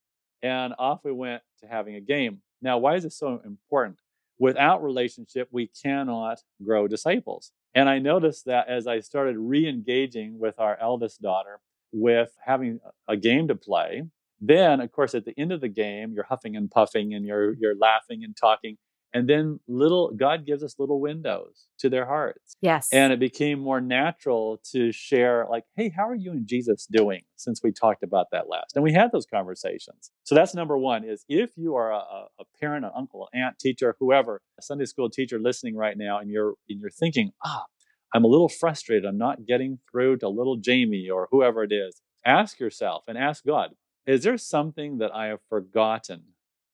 And 0.42 0.74
off 0.78 1.04
we 1.04 1.12
went 1.12 1.42
to 1.60 1.66
having 1.66 1.96
a 1.96 2.00
game. 2.00 2.40
Now, 2.62 2.78
why 2.78 2.96
is 2.96 3.04
this 3.04 3.18
so 3.18 3.40
important? 3.44 3.98
Without 4.38 4.82
relationship, 4.82 5.48
we 5.50 5.66
cannot 5.82 6.38
grow 6.64 6.88
disciples. 6.88 7.52
And 7.74 7.88
I 7.88 7.98
noticed 7.98 8.46
that 8.46 8.68
as 8.68 8.86
I 8.86 9.00
started 9.00 9.36
re 9.38 9.68
engaging 9.68 10.38
with 10.38 10.58
our 10.58 10.76
eldest 10.80 11.22
daughter 11.22 11.60
with 11.92 12.32
having 12.44 12.80
a 13.08 13.16
game 13.16 13.48
to 13.48 13.54
play, 13.54 14.02
then, 14.40 14.80
of 14.80 14.90
course, 14.92 15.14
at 15.14 15.24
the 15.24 15.38
end 15.38 15.52
of 15.52 15.60
the 15.60 15.68
game, 15.68 16.12
you're 16.12 16.24
huffing 16.24 16.56
and 16.56 16.70
puffing 16.70 17.14
and 17.14 17.26
you're, 17.26 17.52
you're 17.54 17.76
laughing 17.76 18.24
and 18.24 18.36
talking. 18.36 18.76
And 19.12 19.28
then 19.28 19.58
little 19.66 20.12
God 20.16 20.46
gives 20.46 20.62
us 20.62 20.76
little 20.78 21.00
windows 21.00 21.66
to 21.80 21.88
their 21.88 22.06
hearts. 22.06 22.56
Yes. 22.60 22.88
And 22.92 23.12
it 23.12 23.18
became 23.18 23.58
more 23.58 23.80
natural 23.80 24.60
to 24.72 24.92
share, 24.92 25.46
like, 25.50 25.64
hey, 25.76 25.92
how 25.94 26.08
are 26.08 26.14
you 26.14 26.30
and 26.30 26.46
Jesus 26.46 26.86
doing 26.86 27.22
since 27.36 27.60
we 27.62 27.72
talked 27.72 28.02
about 28.02 28.26
that 28.32 28.48
last? 28.48 28.76
And 28.76 28.84
we 28.84 28.92
had 28.92 29.10
those 29.12 29.26
conversations. 29.26 30.12
So 30.22 30.34
that's 30.34 30.54
number 30.54 30.78
one 30.78 31.04
is 31.04 31.24
if 31.28 31.50
you 31.56 31.74
are 31.74 31.90
a, 31.90 31.96
a 32.38 32.44
parent, 32.60 32.84
an 32.84 32.92
uncle, 32.96 33.28
an 33.32 33.40
aunt, 33.40 33.58
teacher, 33.58 33.96
whoever, 33.98 34.42
a 34.58 34.62
Sunday 34.62 34.84
school 34.84 35.10
teacher 35.10 35.40
listening 35.40 35.76
right 35.76 35.96
now, 35.96 36.18
and 36.18 36.30
you're 36.30 36.54
and 36.68 36.80
you're 36.80 36.90
thinking, 36.90 37.32
ah, 37.44 37.64
I'm 38.14 38.24
a 38.24 38.28
little 38.28 38.48
frustrated. 38.48 39.04
I'm 39.04 39.18
not 39.18 39.46
getting 39.46 39.78
through 39.90 40.18
to 40.18 40.28
little 40.28 40.56
Jamie 40.56 41.08
or 41.10 41.28
whoever 41.30 41.64
it 41.64 41.72
is. 41.72 42.00
Ask 42.24 42.60
yourself 42.60 43.04
and 43.08 43.16
ask 43.16 43.44
God, 43.44 43.70
is 44.06 44.22
there 44.24 44.38
something 44.38 44.98
that 44.98 45.14
I 45.14 45.26
have 45.26 45.40
forgotten 45.48 46.22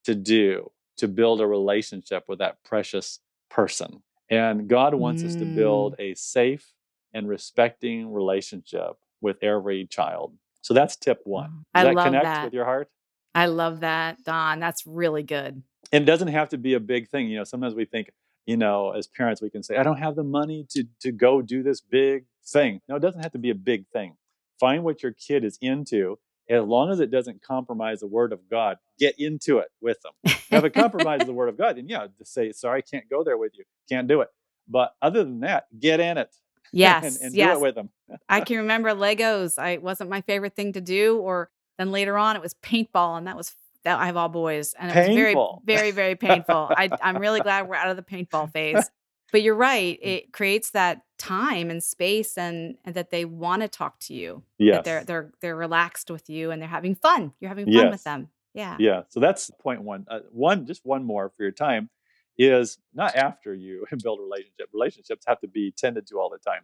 to 0.04 0.14
do 0.14 0.72
to 0.98 1.08
build 1.08 1.40
a 1.40 1.46
relationship 1.46 2.24
with 2.28 2.38
that 2.38 2.62
precious 2.64 3.20
person? 3.50 4.02
And 4.28 4.68
God 4.68 4.94
wants 4.94 5.22
us 5.22 5.34
to 5.36 5.44
build 5.44 5.96
mm. 5.96 6.12
a 6.12 6.14
safe 6.14 6.72
and 7.14 7.28
respecting 7.28 8.12
relationship 8.12 8.96
with 9.20 9.42
every 9.42 9.86
child. 9.86 10.34
So 10.62 10.74
that's 10.74 10.96
tip 10.96 11.20
one. 11.24 11.64
Does 11.74 11.82
I 11.82 11.84
that 11.84 11.94
love 11.94 12.04
connect 12.06 12.24
that. 12.24 12.44
with 12.44 12.54
your 12.54 12.64
heart? 12.64 12.88
I 13.34 13.46
love 13.46 13.80
that, 13.80 14.24
Don. 14.24 14.60
That's 14.60 14.86
really 14.86 15.22
good. 15.22 15.62
And 15.92 16.02
it 16.02 16.06
doesn't 16.06 16.28
have 16.28 16.48
to 16.48 16.58
be 16.58 16.74
a 16.74 16.80
big 16.80 17.08
thing. 17.08 17.28
You 17.28 17.38
know, 17.38 17.44
sometimes 17.44 17.74
we 17.74 17.84
think, 17.84 18.10
you 18.46 18.56
know, 18.56 18.90
as 18.90 19.06
parents, 19.06 19.40
we 19.40 19.50
can 19.50 19.62
say, 19.62 19.76
I 19.76 19.82
don't 19.82 19.98
have 19.98 20.16
the 20.16 20.24
money 20.24 20.66
to 20.70 20.84
to 21.02 21.12
go 21.12 21.42
do 21.42 21.62
this 21.62 21.80
big 21.80 22.24
thing. 22.44 22.80
No, 22.88 22.96
it 22.96 23.00
doesn't 23.00 23.22
have 23.22 23.32
to 23.32 23.38
be 23.38 23.50
a 23.50 23.54
big 23.54 23.86
thing. 23.92 24.16
Find 24.58 24.82
what 24.82 25.02
your 25.02 25.12
kid 25.12 25.44
is 25.44 25.58
into. 25.60 26.18
As 26.48 26.62
long 26.62 26.90
as 26.90 27.00
it 27.00 27.10
doesn't 27.10 27.42
compromise 27.42 28.00
the 28.00 28.06
word 28.06 28.32
of 28.32 28.48
God, 28.48 28.78
get 28.98 29.18
into 29.18 29.58
it 29.58 29.68
with 29.80 29.98
them. 30.02 30.12
Now, 30.50 30.58
if 30.58 30.64
it 30.64 30.74
compromises 30.74 31.26
the 31.26 31.32
word 31.34 31.48
of 31.48 31.58
God, 31.58 31.76
then 31.76 31.88
yeah, 31.88 32.06
just 32.18 32.32
say, 32.32 32.52
sorry, 32.52 32.78
I 32.78 32.82
can't 32.82 33.08
go 33.10 33.24
there 33.24 33.36
with 33.36 33.52
you. 33.58 33.64
Can't 33.88 34.06
do 34.06 34.20
it. 34.20 34.28
But 34.68 34.94
other 35.02 35.24
than 35.24 35.40
that, 35.40 35.66
get 35.78 36.00
in 36.00 36.18
it. 36.18 36.34
Yes, 36.72 37.04
and, 37.04 37.26
and 37.26 37.34
yes. 37.34 37.54
do 37.54 37.58
it 37.58 37.62
with 37.62 37.74
them. 37.76 37.90
I 38.28 38.40
can 38.42 38.56
remember 38.58 38.90
Legos. 38.90 39.56
I 39.56 39.70
it 39.70 39.82
wasn't 39.82 40.10
my 40.10 40.20
favorite 40.22 40.56
thing 40.56 40.72
to 40.72 40.80
do. 40.80 41.16
Or 41.16 41.48
then 41.78 41.92
later 41.92 42.18
on, 42.18 42.34
it 42.34 42.42
was 42.42 42.54
paintball, 42.54 43.16
and 43.16 43.28
that 43.28 43.36
was 43.36 43.54
that 43.84 44.00
I 44.00 44.06
have 44.06 44.16
all 44.16 44.28
boys, 44.28 44.74
and 44.76 44.90
it 44.90 44.96
was 44.96 45.06
very, 45.06 45.36
very, 45.64 45.90
very 45.92 46.16
painful. 46.16 46.68
I, 46.76 46.90
I'm 47.00 47.18
really 47.18 47.40
glad 47.40 47.68
we're 47.68 47.76
out 47.76 47.88
of 47.88 47.96
the 47.96 48.02
paintball 48.02 48.52
phase. 48.52 48.90
But 49.32 49.42
you're 49.42 49.54
right; 49.56 49.98
it 50.02 50.32
creates 50.32 50.70
that 50.70 51.02
time 51.18 51.70
and 51.70 51.82
space, 51.82 52.36
and, 52.38 52.76
and 52.84 52.94
that 52.94 53.10
they 53.10 53.24
want 53.24 53.62
to 53.62 53.68
talk 53.68 53.98
to 54.00 54.14
you. 54.14 54.42
That 54.76 54.84
they're 54.84 55.04
they're 55.04 55.32
they're 55.40 55.56
relaxed 55.56 56.10
with 56.10 56.28
you, 56.30 56.50
and 56.50 56.60
they're 56.62 56.68
having 56.68 56.94
fun. 56.94 57.32
You're 57.40 57.48
having 57.48 57.66
fun 57.66 57.90
with 57.90 58.04
them. 58.04 58.28
Yeah. 58.54 58.76
Yeah. 58.78 59.02
So 59.08 59.20
that's 59.20 59.50
point 59.60 59.82
one. 59.82 60.06
Uh, 60.08 60.20
one, 60.30 60.64
just 60.66 60.80
one 60.84 61.04
more 61.04 61.30
for 61.36 61.42
your 61.42 61.52
time 61.52 61.90
is 62.38 62.78
not 62.94 63.14
after 63.16 63.52
you 63.54 63.84
build 64.02 64.18
a 64.20 64.22
relationship. 64.22 64.68
Relationships 64.72 65.24
have 65.26 65.40
to 65.40 65.48
be 65.48 65.72
tended 65.76 66.06
to 66.08 66.18
all 66.18 66.30
the 66.30 66.38
time. 66.38 66.62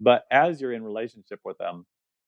But 0.00 0.24
as 0.30 0.60
you're 0.60 0.72
in 0.72 0.82
relationship 0.82 1.40
with 1.44 1.58
them, 1.58 1.86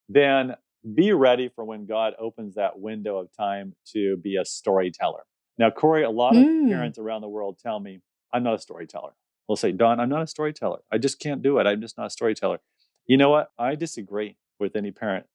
then 0.08 0.56
be 0.94 1.12
ready 1.12 1.48
for 1.48 1.64
when 1.64 1.86
God 1.86 2.14
opens 2.18 2.54
that 2.56 2.78
window 2.78 3.16
of 3.18 3.28
time 3.36 3.74
to 3.92 4.16
be 4.18 4.36
a 4.36 4.44
storyteller. 4.44 5.22
Now, 5.58 5.70
Corey, 5.70 6.02
a 6.04 6.10
lot 6.10 6.36
of 6.36 6.42
Mm. 6.42 6.68
parents 6.68 6.98
around 6.98 7.20
the 7.22 7.28
world 7.28 7.58
tell 7.62 7.78
me, 7.80 8.00
I'm 8.32 8.42
not 8.42 8.54
a 8.54 8.58
storyteller. 8.58 9.12
They'll 9.48 9.56
say, 9.56 9.72
Don, 9.72 10.00
I'm 10.00 10.08
not 10.08 10.22
a 10.22 10.26
storyteller. 10.26 10.80
I 10.90 10.98
just 10.98 11.18
can't 11.18 11.42
do 11.42 11.58
it. 11.58 11.66
I'm 11.66 11.80
just 11.80 11.98
not 11.98 12.06
a 12.06 12.10
storyteller. 12.10 12.60
You 13.06 13.16
know 13.16 13.30
what? 13.30 13.50
I 13.58 13.74
disagree 13.74 14.36
with 14.60 14.76
any 14.76 14.90
parent 14.92 15.26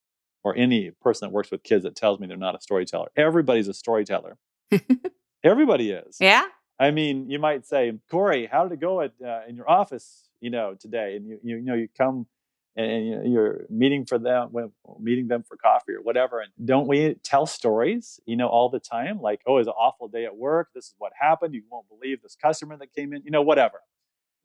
or 0.43 0.55
any 0.55 0.91
person 1.01 1.27
that 1.27 1.33
works 1.33 1.51
with 1.51 1.63
kids 1.63 1.83
that 1.83 1.95
tells 1.95 2.19
me 2.19 2.27
they're 2.27 2.37
not 2.37 2.55
a 2.55 2.61
storyteller. 2.61 3.09
Everybody's 3.17 3.67
a 3.67 3.73
storyteller. 3.73 4.37
Everybody 5.43 5.91
is. 5.91 6.17
Yeah. 6.19 6.43
I 6.79 6.91
mean, 6.91 7.29
you 7.29 7.39
might 7.39 7.65
say, 7.65 7.93
Corey, 8.09 8.47
how 8.51 8.63
did 8.63 8.73
it 8.73 8.79
go 8.79 9.01
at 9.01 9.13
uh, 9.25 9.41
in 9.47 9.55
your 9.55 9.69
office, 9.69 10.29
you 10.41 10.49
know, 10.49 10.75
today? 10.79 11.15
And 11.15 11.27
you, 11.27 11.39
you, 11.43 11.55
you 11.57 11.61
know, 11.63 11.73
you 11.73 11.87
come 11.97 12.27
and, 12.75 12.91
and 12.91 13.07
you- 13.07 13.31
you're 13.33 13.65
meeting 13.69 14.05
for 14.05 14.19
them, 14.19 14.51
meeting 14.99 15.27
them 15.27 15.43
for 15.43 15.57
coffee 15.57 15.93
or 15.93 16.01
whatever. 16.01 16.39
And 16.39 16.51
don't 16.67 16.87
we 16.87 17.15
tell 17.23 17.45
stories, 17.45 18.19
you 18.25 18.35
know, 18.35 18.47
all 18.47 18.69
the 18.69 18.79
time? 18.79 19.19
Like, 19.21 19.41
oh, 19.47 19.55
it 19.55 19.59
was 19.59 19.67
an 19.67 19.73
awful 19.73 20.07
day 20.07 20.25
at 20.25 20.35
work. 20.37 20.69
This 20.75 20.85
is 20.85 20.95
what 20.97 21.11
happened. 21.19 21.53
You 21.55 21.63
won't 21.69 21.87
believe 21.89 22.21
this 22.21 22.35
customer 22.35 22.77
that 22.77 22.93
came 22.93 23.11
in, 23.13 23.23
you 23.23 23.31
know, 23.31 23.41
whatever. 23.41 23.81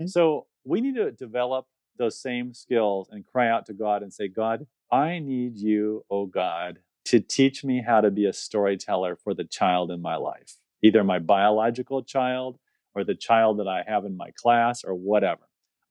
Mm. 0.04 0.10
So 0.10 0.46
we 0.64 0.80
need 0.80 0.96
to 0.96 1.10
develop 1.12 1.66
those 1.98 2.20
same 2.20 2.54
skills 2.54 3.08
and 3.10 3.26
cry 3.26 3.48
out 3.48 3.66
to 3.66 3.72
God 3.72 4.02
and 4.02 4.12
say, 4.12 4.28
God, 4.28 4.66
I 4.90 5.18
need 5.18 5.56
you, 5.56 6.04
oh 6.10 6.26
God, 6.26 6.78
to 7.06 7.20
teach 7.20 7.64
me 7.64 7.82
how 7.86 8.00
to 8.00 8.10
be 8.10 8.26
a 8.26 8.32
storyteller 8.32 9.16
for 9.16 9.34
the 9.34 9.44
child 9.44 9.90
in 9.90 10.00
my 10.00 10.16
life, 10.16 10.56
either 10.82 11.04
my 11.04 11.18
biological 11.18 12.02
child 12.02 12.58
or 12.94 13.04
the 13.04 13.14
child 13.14 13.58
that 13.58 13.68
I 13.68 13.84
have 13.86 14.04
in 14.04 14.16
my 14.16 14.30
class 14.36 14.84
or 14.84 14.94
whatever. 14.94 15.42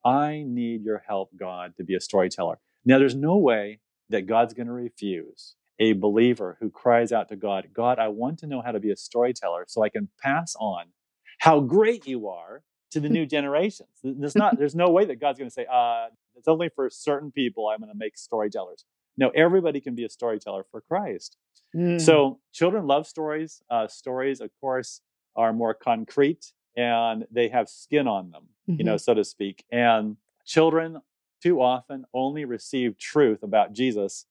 I 0.04 0.43
need 0.47 0.84
your 0.84 1.04
help, 1.08 1.30
God, 1.38 1.74
to 1.78 1.84
be 1.84 1.95
a 1.95 2.02
storyteller. 2.02 2.60
Now, 2.86 2.97
there's 2.97 3.15
no 3.15 3.38
way 3.38 3.80
that 4.10 4.28
God's 4.28 4.54
going 4.54 4.67
to 4.67 4.74
refuse 4.74 5.56
a 5.80 5.93
believer 5.93 6.58
who 6.60 6.69
cries 6.69 7.12
out 7.12 7.30
to 7.30 7.36
God, 7.36 7.69
God, 7.74 7.97
I 7.97 8.08
want 8.08 8.39
to 8.39 8.47
know 8.47 8.62
how 8.62 8.71
to 8.71 8.80
be 8.80 8.91
a 8.91 8.95
storyteller 8.95 9.65
so 9.67 9.84
I 9.84 9.89
can 9.89 10.10
pass 10.21 10.56
on 10.60 10.86
how 11.39 11.60
great 11.60 12.06
you 12.06 12.28
are 12.28 12.62
to 12.91 12.99
the 12.99 13.10
new 13.10 13.25
generations. 13.25 13.89
There's 14.04 14.36
not, 14.36 14.58
there's 14.60 14.75
no 14.75 14.89
way 14.89 15.06
that 15.06 15.19
God's 15.19 15.39
going 15.39 15.49
to 15.49 15.54
say, 15.54 15.65
uh, 15.71 16.08
it's 16.36 16.47
only 16.47 16.69
for 16.69 16.89
certain 16.89 17.32
people 17.32 17.67
I'm 17.67 17.80
going 17.80 17.91
to 17.91 17.97
make 17.97 18.17
storytellers. 18.17 18.86
No, 19.17 19.30
everybody 19.30 19.82
can 19.82 19.95
be 19.95 20.06
a 20.06 20.10
storyteller 20.10 20.65
for 20.71 20.82
Christ. 20.82 21.38
Mm. 21.75 21.99
So 21.99 22.39
children 22.54 22.88
love 22.88 23.08
stories. 23.08 23.62
Uh, 23.69 23.88
stories, 23.88 24.41
of 24.41 24.49
course, 24.60 25.01
are 25.36 25.54
more 25.54 25.73
concrete 25.73 26.54
and 26.75 27.25
they 27.32 27.49
have 27.49 27.69
skin 27.69 28.08
on 28.08 28.32
them, 28.32 28.47
you 28.65 28.84
know, 28.84 28.97
so 28.97 29.13
to 29.13 29.23
speak. 29.23 29.65
And 29.71 30.17
children 30.45 31.01
too 31.41 31.62
often 31.62 32.06
only 32.13 32.45
receive 32.45 32.97
truth 32.97 33.43
about 33.43 33.73
Jesus 33.73 34.25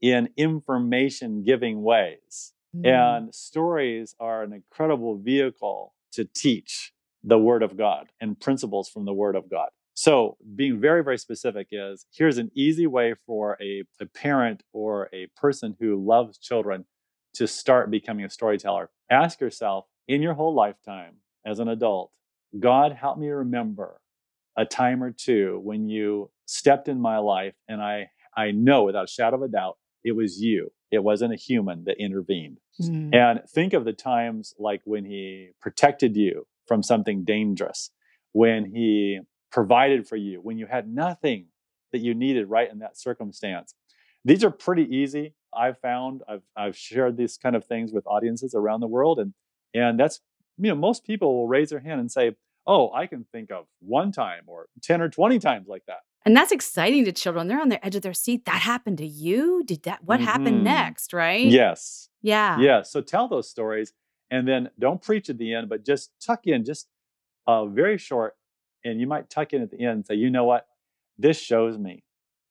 in 0.00 0.28
information 0.36 1.42
giving 1.42 1.82
ways. 1.82 2.52
Mhm. 2.74 2.86
And 2.86 3.34
stories 3.34 4.14
are 4.20 4.42
an 4.42 4.52
incredible 4.52 5.16
vehicle 5.16 5.94
to 6.12 6.24
teach 6.24 6.92
the 7.26 7.38
Word 7.38 7.62
of 7.62 7.76
God 7.76 8.08
and 8.20 8.40
principles 8.40 8.88
from 8.88 9.04
the 9.04 9.12
Word 9.12 9.36
of 9.36 9.50
God. 9.50 9.68
So, 9.94 10.36
being 10.54 10.78
very, 10.80 11.02
very 11.02 11.18
specific 11.18 11.68
is 11.72 12.06
here's 12.12 12.38
an 12.38 12.50
easy 12.54 12.86
way 12.86 13.14
for 13.26 13.58
a, 13.60 13.82
a 14.00 14.06
parent 14.06 14.62
or 14.72 15.08
a 15.12 15.28
person 15.36 15.74
who 15.80 15.96
loves 15.96 16.38
children 16.38 16.84
to 17.34 17.46
start 17.46 17.90
becoming 17.90 18.24
a 18.24 18.30
storyteller. 18.30 18.90
Ask 19.10 19.40
yourself 19.40 19.86
in 20.06 20.22
your 20.22 20.34
whole 20.34 20.54
lifetime 20.54 21.16
as 21.44 21.58
an 21.58 21.68
adult, 21.68 22.10
God, 22.58 22.92
help 22.92 23.18
me 23.18 23.28
remember 23.28 24.00
a 24.56 24.64
time 24.64 25.02
or 25.02 25.10
two 25.10 25.60
when 25.62 25.88
you 25.88 26.30
stepped 26.46 26.88
in 26.88 27.00
my 27.00 27.18
life 27.18 27.54
and 27.68 27.82
I, 27.82 28.10
I 28.36 28.52
know 28.52 28.84
without 28.84 29.04
a 29.04 29.10
shadow 29.10 29.36
of 29.36 29.42
a 29.42 29.48
doubt 29.48 29.76
it 30.04 30.12
was 30.12 30.40
you. 30.40 30.72
It 30.90 31.02
wasn't 31.02 31.32
a 31.32 31.36
human 31.36 31.84
that 31.84 32.00
intervened. 32.00 32.58
Mm. 32.80 33.14
And 33.14 33.40
think 33.48 33.72
of 33.72 33.84
the 33.84 33.92
times 33.92 34.54
like 34.58 34.82
when 34.84 35.04
he 35.04 35.50
protected 35.60 36.16
you 36.16 36.46
from 36.66 36.82
something 36.82 37.24
dangerous, 37.24 37.90
when 38.32 38.64
he 38.74 39.20
provided 39.50 40.06
for 40.06 40.16
you, 40.16 40.40
when 40.40 40.58
you 40.58 40.66
had 40.66 40.88
nothing 40.88 41.46
that 41.92 41.98
you 42.00 42.14
needed 42.14 42.48
right 42.50 42.70
in 42.70 42.80
that 42.80 42.98
circumstance. 42.98 43.74
These 44.24 44.44
are 44.44 44.50
pretty 44.50 44.84
easy. 44.94 45.34
I've 45.56 45.78
found 45.78 46.22
I've 46.28 46.42
I've 46.56 46.76
shared 46.76 47.16
these 47.16 47.38
kind 47.38 47.56
of 47.56 47.64
things 47.64 47.92
with 47.92 48.06
audiences 48.06 48.54
around 48.54 48.80
the 48.80 48.86
world 48.88 49.18
and 49.18 49.32
and 49.72 49.98
that's 49.98 50.20
you 50.58 50.68
know 50.68 50.74
most 50.74 51.04
people 51.04 51.34
will 51.36 51.48
raise 51.48 51.70
their 51.70 51.78
hand 51.80 52.00
and 52.00 52.10
say, 52.10 52.34
"Oh, 52.66 52.92
I 52.92 53.06
can 53.06 53.24
think 53.32 53.50
of 53.52 53.66
one 53.80 54.10
time 54.12 54.42
or 54.46 54.66
10 54.82 55.00
or 55.00 55.08
20 55.08 55.38
times 55.38 55.68
like 55.68 55.84
that." 55.86 56.00
And 56.24 56.36
that's 56.36 56.50
exciting 56.50 57.04
to 57.04 57.12
children. 57.12 57.46
They're 57.46 57.60
on 57.60 57.68
the 57.68 57.84
edge 57.86 57.94
of 57.94 58.02
their 58.02 58.12
seat. 58.12 58.46
That 58.46 58.60
happened 58.62 58.98
to 58.98 59.06
you? 59.06 59.62
Did 59.64 59.84
that 59.84 60.02
what 60.04 60.20
happened 60.20 60.58
Mhm. 60.60 60.64
next, 60.64 61.12
right? 61.12 61.46
Yes. 61.46 62.08
Yeah. 62.20 62.58
Yeah. 62.58 62.82
So 62.82 63.00
tell 63.00 63.28
those 63.28 63.48
stories 63.48 63.92
and 64.30 64.46
then 64.46 64.70
don't 64.78 65.00
preach 65.02 65.30
at 65.30 65.38
the 65.38 65.54
end, 65.54 65.68
but 65.68 65.84
just 65.84 66.10
tuck 66.24 66.46
in 66.46 66.64
just 66.64 66.88
uh, 67.46 67.66
very 67.66 67.98
short. 67.98 68.34
And 68.84 69.00
you 69.00 69.06
might 69.06 69.30
tuck 69.30 69.52
in 69.52 69.62
at 69.62 69.70
the 69.70 69.80
end 69.80 69.90
and 69.90 70.06
say, 70.06 70.14
you 70.14 70.30
know 70.30 70.44
what? 70.44 70.66
This 71.18 71.38
shows 71.40 71.78
me 71.78 72.04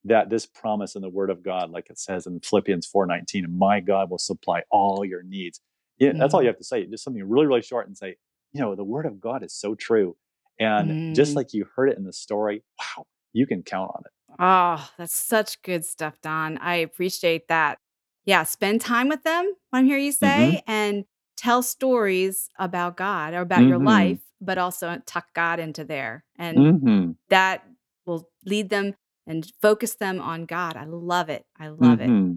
that 0.06 0.30
this 0.30 0.46
promise 0.46 0.96
in 0.96 1.02
the 1.02 1.10
word 1.10 1.30
of 1.30 1.44
God, 1.44 1.72
like 1.72 1.90
it 1.90 1.98
says 2.00 2.28
in 2.28 2.40
Philippians 2.42 2.88
4:19, 2.94 3.48
my 3.58 3.80
God 3.80 4.10
will 4.10 4.18
supply 4.18 4.64
all 4.70 5.06
your 5.06 5.24
needs. 5.24 5.62
Yeah, 5.98 6.12
That's 6.14 6.34
all 6.34 6.42
you 6.42 6.48
have 6.48 6.58
to 6.58 6.64
say. 6.64 6.86
Just 6.86 7.04
something 7.04 7.24
really, 7.28 7.48
really 7.48 7.62
short 7.62 7.88
and 7.88 7.98
say, 7.98 8.18
you 8.54 8.62
know, 8.62 8.76
the 8.76 8.84
word 8.84 9.06
of 9.06 9.20
God 9.22 9.44
is 9.44 9.54
so 9.54 9.76
true. 9.76 10.16
And 10.60 10.96
just 11.14 11.34
Mm. 11.34 11.36
like 11.38 11.54
you 11.54 11.66
heard 11.76 11.90
it 11.90 11.98
in 11.98 12.04
the 12.04 12.14
story, 12.14 12.64
wow, 12.80 13.06
you 13.34 13.48
can 13.48 13.64
count 13.64 13.92
on 13.96 14.04
it. 14.06 14.12
Oh, 14.40 14.90
that's 14.98 15.16
such 15.16 15.62
good 15.62 15.86
stuff, 15.86 16.20
Don. 16.22 16.58
I 16.58 16.76
appreciate 16.76 17.48
that. 17.48 17.80
Yeah, 18.26 18.44
spend 18.44 18.82
time 18.82 19.08
with 19.08 19.24
them, 19.24 19.54
I 19.72 19.84
hear 19.84 19.98
you 19.98 20.12
say, 20.12 20.62
and 20.68 21.06
tell 21.36 21.62
stories 21.64 22.50
about 22.58 22.98
God 22.98 23.34
or 23.34 23.42
about 23.42 23.66
your 23.66 23.80
Mhm. 23.80 23.86
life, 23.86 24.22
but 24.42 24.58
also 24.58 25.02
tuck 25.06 25.34
God 25.34 25.60
into 25.60 25.84
there. 25.84 26.24
And 26.38 26.58
Mm-hmm. 26.58 27.12
that 27.30 27.66
will 28.06 28.30
lead 28.46 28.70
them 28.70 28.96
and 29.28 29.52
focus 29.62 29.96
them 29.96 30.20
on 30.20 30.46
God. 30.46 30.78
I 30.78 30.86
love 30.86 31.30
it. 31.30 31.46
I 31.60 31.70
love 31.70 32.00
it. 32.00 32.10
Mm-hmm. 32.10 32.36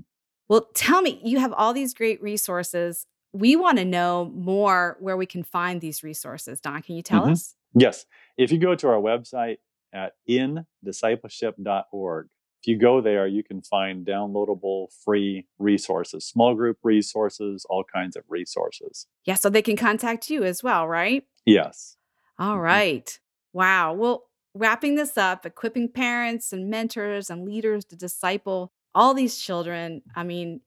Well, 0.49 0.69
tell 0.75 1.03
me, 1.03 1.21
you 1.23 1.39
have 1.39 1.53
all 1.53 1.75
these 1.75 1.93
great 1.93 2.23
resources. 2.23 3.07
We 3.33 3.57
want 3.57 3.77
to 3.79 3.85
know 3.85 4.33
more 4.35 4.97
where 5.01 5.17
we 5.17 5.27
can 5.27 5.43
find 5.43 5.81
these 5.81 6.03
resources. 6.03 6.61
Don, 6.61 6.81
can 6.81 6.97
you 6.97 7.03
tell 7.03 7.27
Mhm. 7.27 7.33
us? 7.33 7.55
Yes. 7.75 8.07
If 8.39 8.51
you 8.51 8.59
go 8.59 8.75
to 8.75 8.89
our 8.89 9.01
website 9.01 9.59
at 9.93 10.15
indiscipleship.org, 10.29 12.29
if 12.61 12.67
you 12.67 12.77
go 12.79 13.01
there, 13.01 13.27
you 13.27 13.43
can 13.45 13.63
find 13.63 14.05
downloadable 14.07 14.89
free 15.05 15.47
resources, 15.59 16.25
small 16.27 16.55
group 16.55 16.79
resources, 16.83 17.65
all 17.71 17.85
kinds 17.85 18.17
of 18.17 18.25
resources. 18.29 19.07
Yeah, 19.25 19.35
so 19.35 19.49
they 19.49 19.63
can 19.63 19.77
contact 19.77 20.29
you 20.31 20.43
as 20.45 20.63
well, 20.63 20.87
right? 20.89 21.25
Yes. 21.47 21.97
All 22.39 22.57
Mhm. 22.57 22.63
right. 22.63 23.21
Wow. 23.53 23.93
Well, 23.95 24.25
wrapping 24.55 24.97
this 24.97 25.17
up, 25.17 25.47
equipping 25.47 25.91
parents 25.91 26.53
and 26.53 26.69
mentors 26.69 27.31
and 27.31 27.45
leaders 27.45 27.85
to 27.87 27.97
disciple 27.97 28.73
all 28.95 29.15
these 29.15 29.39
children. 29.39 30.03
I 30.17 30.25
mean, 30.25 30.61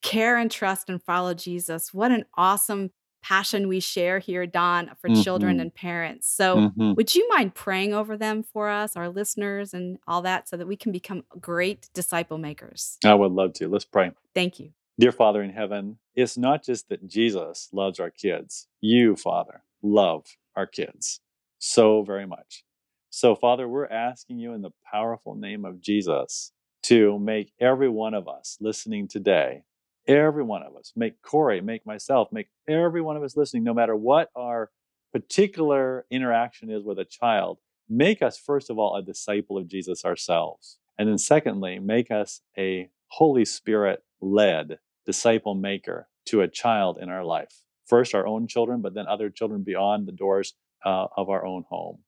care 0.00 0.36
and 0.36 0.50
trust 0.50 0.88
and 0.88 1.02
follow 1.02 1.34
Jesus. 1.34 1.92
What 1.92 2.10
an 2.12 2.24
awesome 2.34 2.90
passion 3.22 3.68
we 3.68 3.80
share 3.80 4.18
here, 4.18 4.46
Don, 4.46 4.90
for 5.00 5.08
children 5.22 5.58
Mhm. 5.58 5.60
and 5.62 5.74
parents. 5.74 6.28
So, 6.28 6.70
Mhm. 6.76 6.96
would 6.96 7.14
you 7.14 7.28
mind 7.28 7.54
praying 7.54 7.92
over 7.92 8.16
them 8.16 8.42
for 8.42 8.68
us, 8.68 8.96
our 8.96 9.08
listeners, 9.08 9.74
and 9.74 9.98
all 10.06 10.22
that 10.22 10.48
so 10.48 10.56
that 10.56 10.66
we 10.66 10.76
can 10.76 10.92
become 10.92 11.24
great 11.40 11.88
disciple 11.94 12.38
makers? 12.38 12.98
I 13.04 13.14
would 13.14 13.32
love 13.32 13.52
to. 13.54 13.68
Let's 13.68 13.84
pray. 13.84 14.12
Thank 14.34 14.60
you. 14.60 14.72
Dear 14.98 15.12
Father 15.12 15.42
in 15.42 15.50
heaven, 15.50 15.98
it's 16.14 16.36
not 16.36 16.64
just 16.64 16.88
that 16.88 17.06
Jesus 17.06 17.68
loves 17.72 18.00
our 18.00 18.10
kids. 18.10 18.66
You, 18.80 19.14
Father, 19.16 19.62
love 19.82 20.26
our 20.56 20.66
kids 20.66 21.20
so 21.58 22.02
very 22.02 22.26
much. 22.26 22.64
So, 23.10 23.34
Father, 23.34 23.68
we're 23.68 23.86
asking 23.86 24.38
you 24.38 24.52
in 24.54 24.62
the 24.62 24.72
powerful 24.90 25.34
name 25.34 25.64
of 25.64 25.80
Jesus 25.80 26.52
to 26.84 27.18
make 27.18 27.52
every 27.60 27.88
one 27.88 28.14
of 28.14 28.28
us 28.28 28.56
listening 28.60 29.08
today, 29.08 29.62
every 30.08 30.42
one 30.42 30.62
of 30.62 30.74
us, 30.74 30.92
make 30.96 31.22
Corey, 31.22 31.60
make 31.60 31.86
myself, 31.86 32.28
make 32.32 32.48
every 32.66 33.02
one 33.02 33.16
of 33.16 33.22
us 33.22 33.36
listening, 33.36 33.62
no 33.64 33.74
matter 33.74 33.94
what 33.94 34.30
our 34.34 34.70
particular 35.12 36.06
interaction 36.10 36.70
is 36.70 36.82
with 36.82 36.98
a 36.98 37.04
child, 37.04 37.58
make 37.88 38.22
us, 38.22 38.38
first 38.38 38.70
of 38.70 38.78
all, 38.78 38.96
a 38.96 39.02
disciple 39.02 39.58
of 39.58 39.68
Jesus 39.68 40.04
ourselves. 40.04 40.78
And 40.98 41.08
then, 41.08 41.18
secondly, 41.18 41.78
make 41.78 42.10
us 42.10 42.40
a 42.56 42.90
Holy 43.08 43.44
Spirit 43.44 44.02
led 44.20 44.78
disciple 45.06 45.54
maker 45.54 46.08
to 46.26 46.40
a 46.40 46.48
child 46.48 46.98
in 47.00 47.08
our 47.08 47.24
life. 47.24 47.62
First, 47.86 48.14
our 48.14 48.26
own 48.26 48.46
children, 48.48 48.82
but 48.82 48.94
then 48.94 49.06
other 49.06 49.30
children 49.30 49.62
beyond 49.62 50.06
the 50.06 50.12
doors 50.12 50.54
uh, 50.84 51.06
of 51.16 51.30
our 51.30 51.46
own 51.46 51.64
home. 51.68 52.00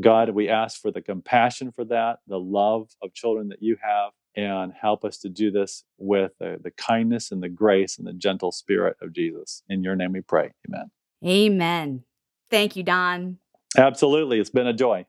God, 0.00 0.30
we 0.30 0.48
ask 0.48 0.80
for 0.80 0.90
the 0.90 1.02
compassion 1.02 1.72
for 1.72 1.84
that, 1.86 2.20
the 2.26 2.40
love 2.40 2.88
of 3.02 3.12
children 3.12 3.48
that 3.48 3.62
you 3.62 3.76
have, 3.82 4.12
and 4.36 4.72
help 4.72 5.04
us 5.04 5.18
to 5.18 5.28
do 5.28 5.50
this 5.50 5.84
with 5.98 6.32
the, 6.38 6.58
the 6.62 6.70
kindness 6.70 7.32
and 7.32 7.42
the 7.42 7.48
grace 7.48 7.98
and 7.98 8.06
the 8.06 8.12
gentle 8.12 8.52
spirit 8.52 8.96
of 9.02 9.12
Jesus. 9.12 9.62
In 9.68 9.82
your 9.82 9.96
name 9.96 10.12
we 10.12 10.20
pray. 10.20 10.52
Amen. 10.68 10.90
Amen. 11.24 12.04
Thank 12.50 12.76
you, 12.76 12.82
Don. 12.82 13.38
Absolutely. 13.76 14.40
It's 14.40 14.50
been 14.50 14.66
a 14.66 14.72
joy. 14.72 15.06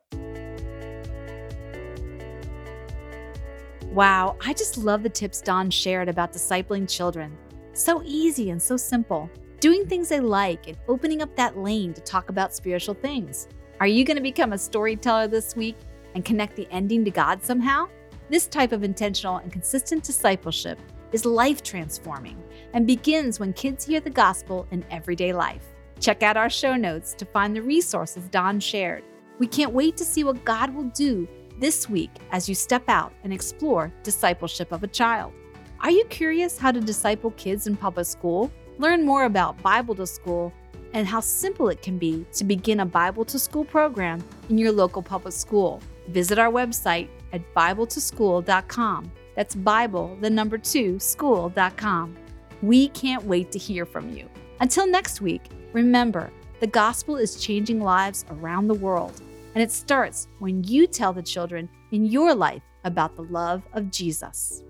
Wow, 3.92 4.38
I 4.40 4.54
just 4.54 4.78
love 4.78 5.04
the 5.04 5.10
tips 5.10 5.42
Don 5.42 5.70
shared 5.70 6.08
about 6.08 6.32
discipling 6.32 6.90
children. 6.90 7.38
So 7.74 8.02
easy 8.06 8.50
and 8.50 8.62
so 8.62 8.78
simple. 8.78 9.30
Doing 9.60 9.86
things 9.86 10.10
they 10.10 10.22
like 10.22 10.68
and 10.68 10.78
opening 10.88 11.22
up 11.22 11.36
that 11.36 11.58
lane 11.58 11.94
to 11.94 12.02
talk 12.02 12.30
about 12.30 12.56
spiritual 12.56 12.96
things. 12.96 13.48
Are 13.82 13.88
you 13.88 14.06
going 14.06 14.18
to 14.18 14.24
become 14.24 14.54
a 14.54 14.58
storyteller 14.58 15.28
this 15.28 15.56
week 15.56 15.76
and 16.16 16.24
connect 16.24 16.56
the 16.56 16.68
ending 16.72 17.04
to 17.04 17.12
God 17.12 17.44
somehow? 17.44 17.88
This 18.32 18.48
type 18.48 18.72
of 18.72 18.86
intentional 18.86 19.36
and 19.36 19.52
consistent 19.52 20.06
discipleship 20.06 20.80
is 21.12 21.26
life 21.26 21.62
transforming 21.62 22.42
and 22.74 22.88
begins 22.88 23.42
when 23.42 23.52
kids 23.52 23.84
hear 23.84 24.00
the 24.00 24.10
gospel 24.10 24.66
in 24.72 24.86
everyday 24.90 25.34
life. 25.34 25.66
Check 26.00 26.24
out 26.24 26.38
our 26.38 26.50
show 26.50 26.78
notes 26.78 27.14
to 27.16 27.26
find 27.26 27.54
the 27.54 27.62
resources 27.62 28.30
Don 28.30 28.62
shared. 28.62 29.04
We 29.38 29.48
can't 29.48 29.74
wait 29.74 29.98
to 29.98 30.06
see 30.06 30.24
what 30.24 30.46
God 30.46 30.74
will 30.74 30.86
do 30.86 31.28
this 31.60 31.90
week 31.90 32.10
as 32.32 32.48
you 32.48 32.56
step 32.56 32.88
out 32.88 33.12
and 33.26 33.34
explore 33.34 33.92
discipleship 34.02 34.72
of 34.72 34.84
a 34.84 34.88
child. 34.88 35.34
Are 35.82 35.92
you 35.92 36.06
curious 36.06 36.58
how 36.58 36.72
to 36.72 36.80
disciple 36.80 37.32
kids 37.32 37.68
in 37.68 37.76
public 37.76 38.06
school? 38.06 38.50
Learn 38.78 39.06
more 39.06 39.26
about 39.26 39.62
Bible 39.62 39.96
to 39.96 40.08
School 40.08 40.54
and 40.94 41.06
how 41.06 41.20
simple 41.20 41.68
it 41.68 41.82
can 41.82 41.98
be 41.98 42.26
to 42.32 42.46
begin 42.46 42.80
a 42.80 42.86
Bible 42.86 43.26
to 43.26 43.38
School 43.38 43.66
program 43.66 44.24
in 44.48 44.58
your 44.58 44.72
local 44.72 45.02
public 45.02 45.34
school. 45.34 45.82
Visit 46.08 46.40
our 46.40 46.50
website 46.50 47.10
at 47.34 47.42
BibleToSchool.com. 47.54 49.12
That's 49.36 49.56
Bible, 49.56 50.18
the 50.22 50.30
number 50.30 50.58
two, 50.58 51.00
school.com. 51.00 52.18
We 52.62 52.90
can't 52.90 53.24
wait 53.24 53.52
to 53.52 53.60
hear 53.60 53.86
from 53.86 54.10
you. 54.10 54.30
Until 54.60 54.86
next 54.86 55.22
week, 55.22 55.50
remember 55.74 56.32
the 56.60 56.68
gospel 56.68 57.18
is 57.18 57.42
changing 57.42 57.82
lives 57.82 58.26
around 58.30 58.68
the 58.68 58.76
world, 58.76 59.22
and 59.56 59.64
it 59.64 59.72
starts 59.72 60.28
when 60.40 60.64
you 60.64 60.86
tell 60.86 61.14
the 61.14 61.24
children 61.24 61.68
in 61.92 62.06
your 62.06 62.36
life 62.36 62.62
about 62.84 63.16
the 63.16 63.24
love 63.24 63.64
of 63.74 63.90
Jesus. 63.90 64.64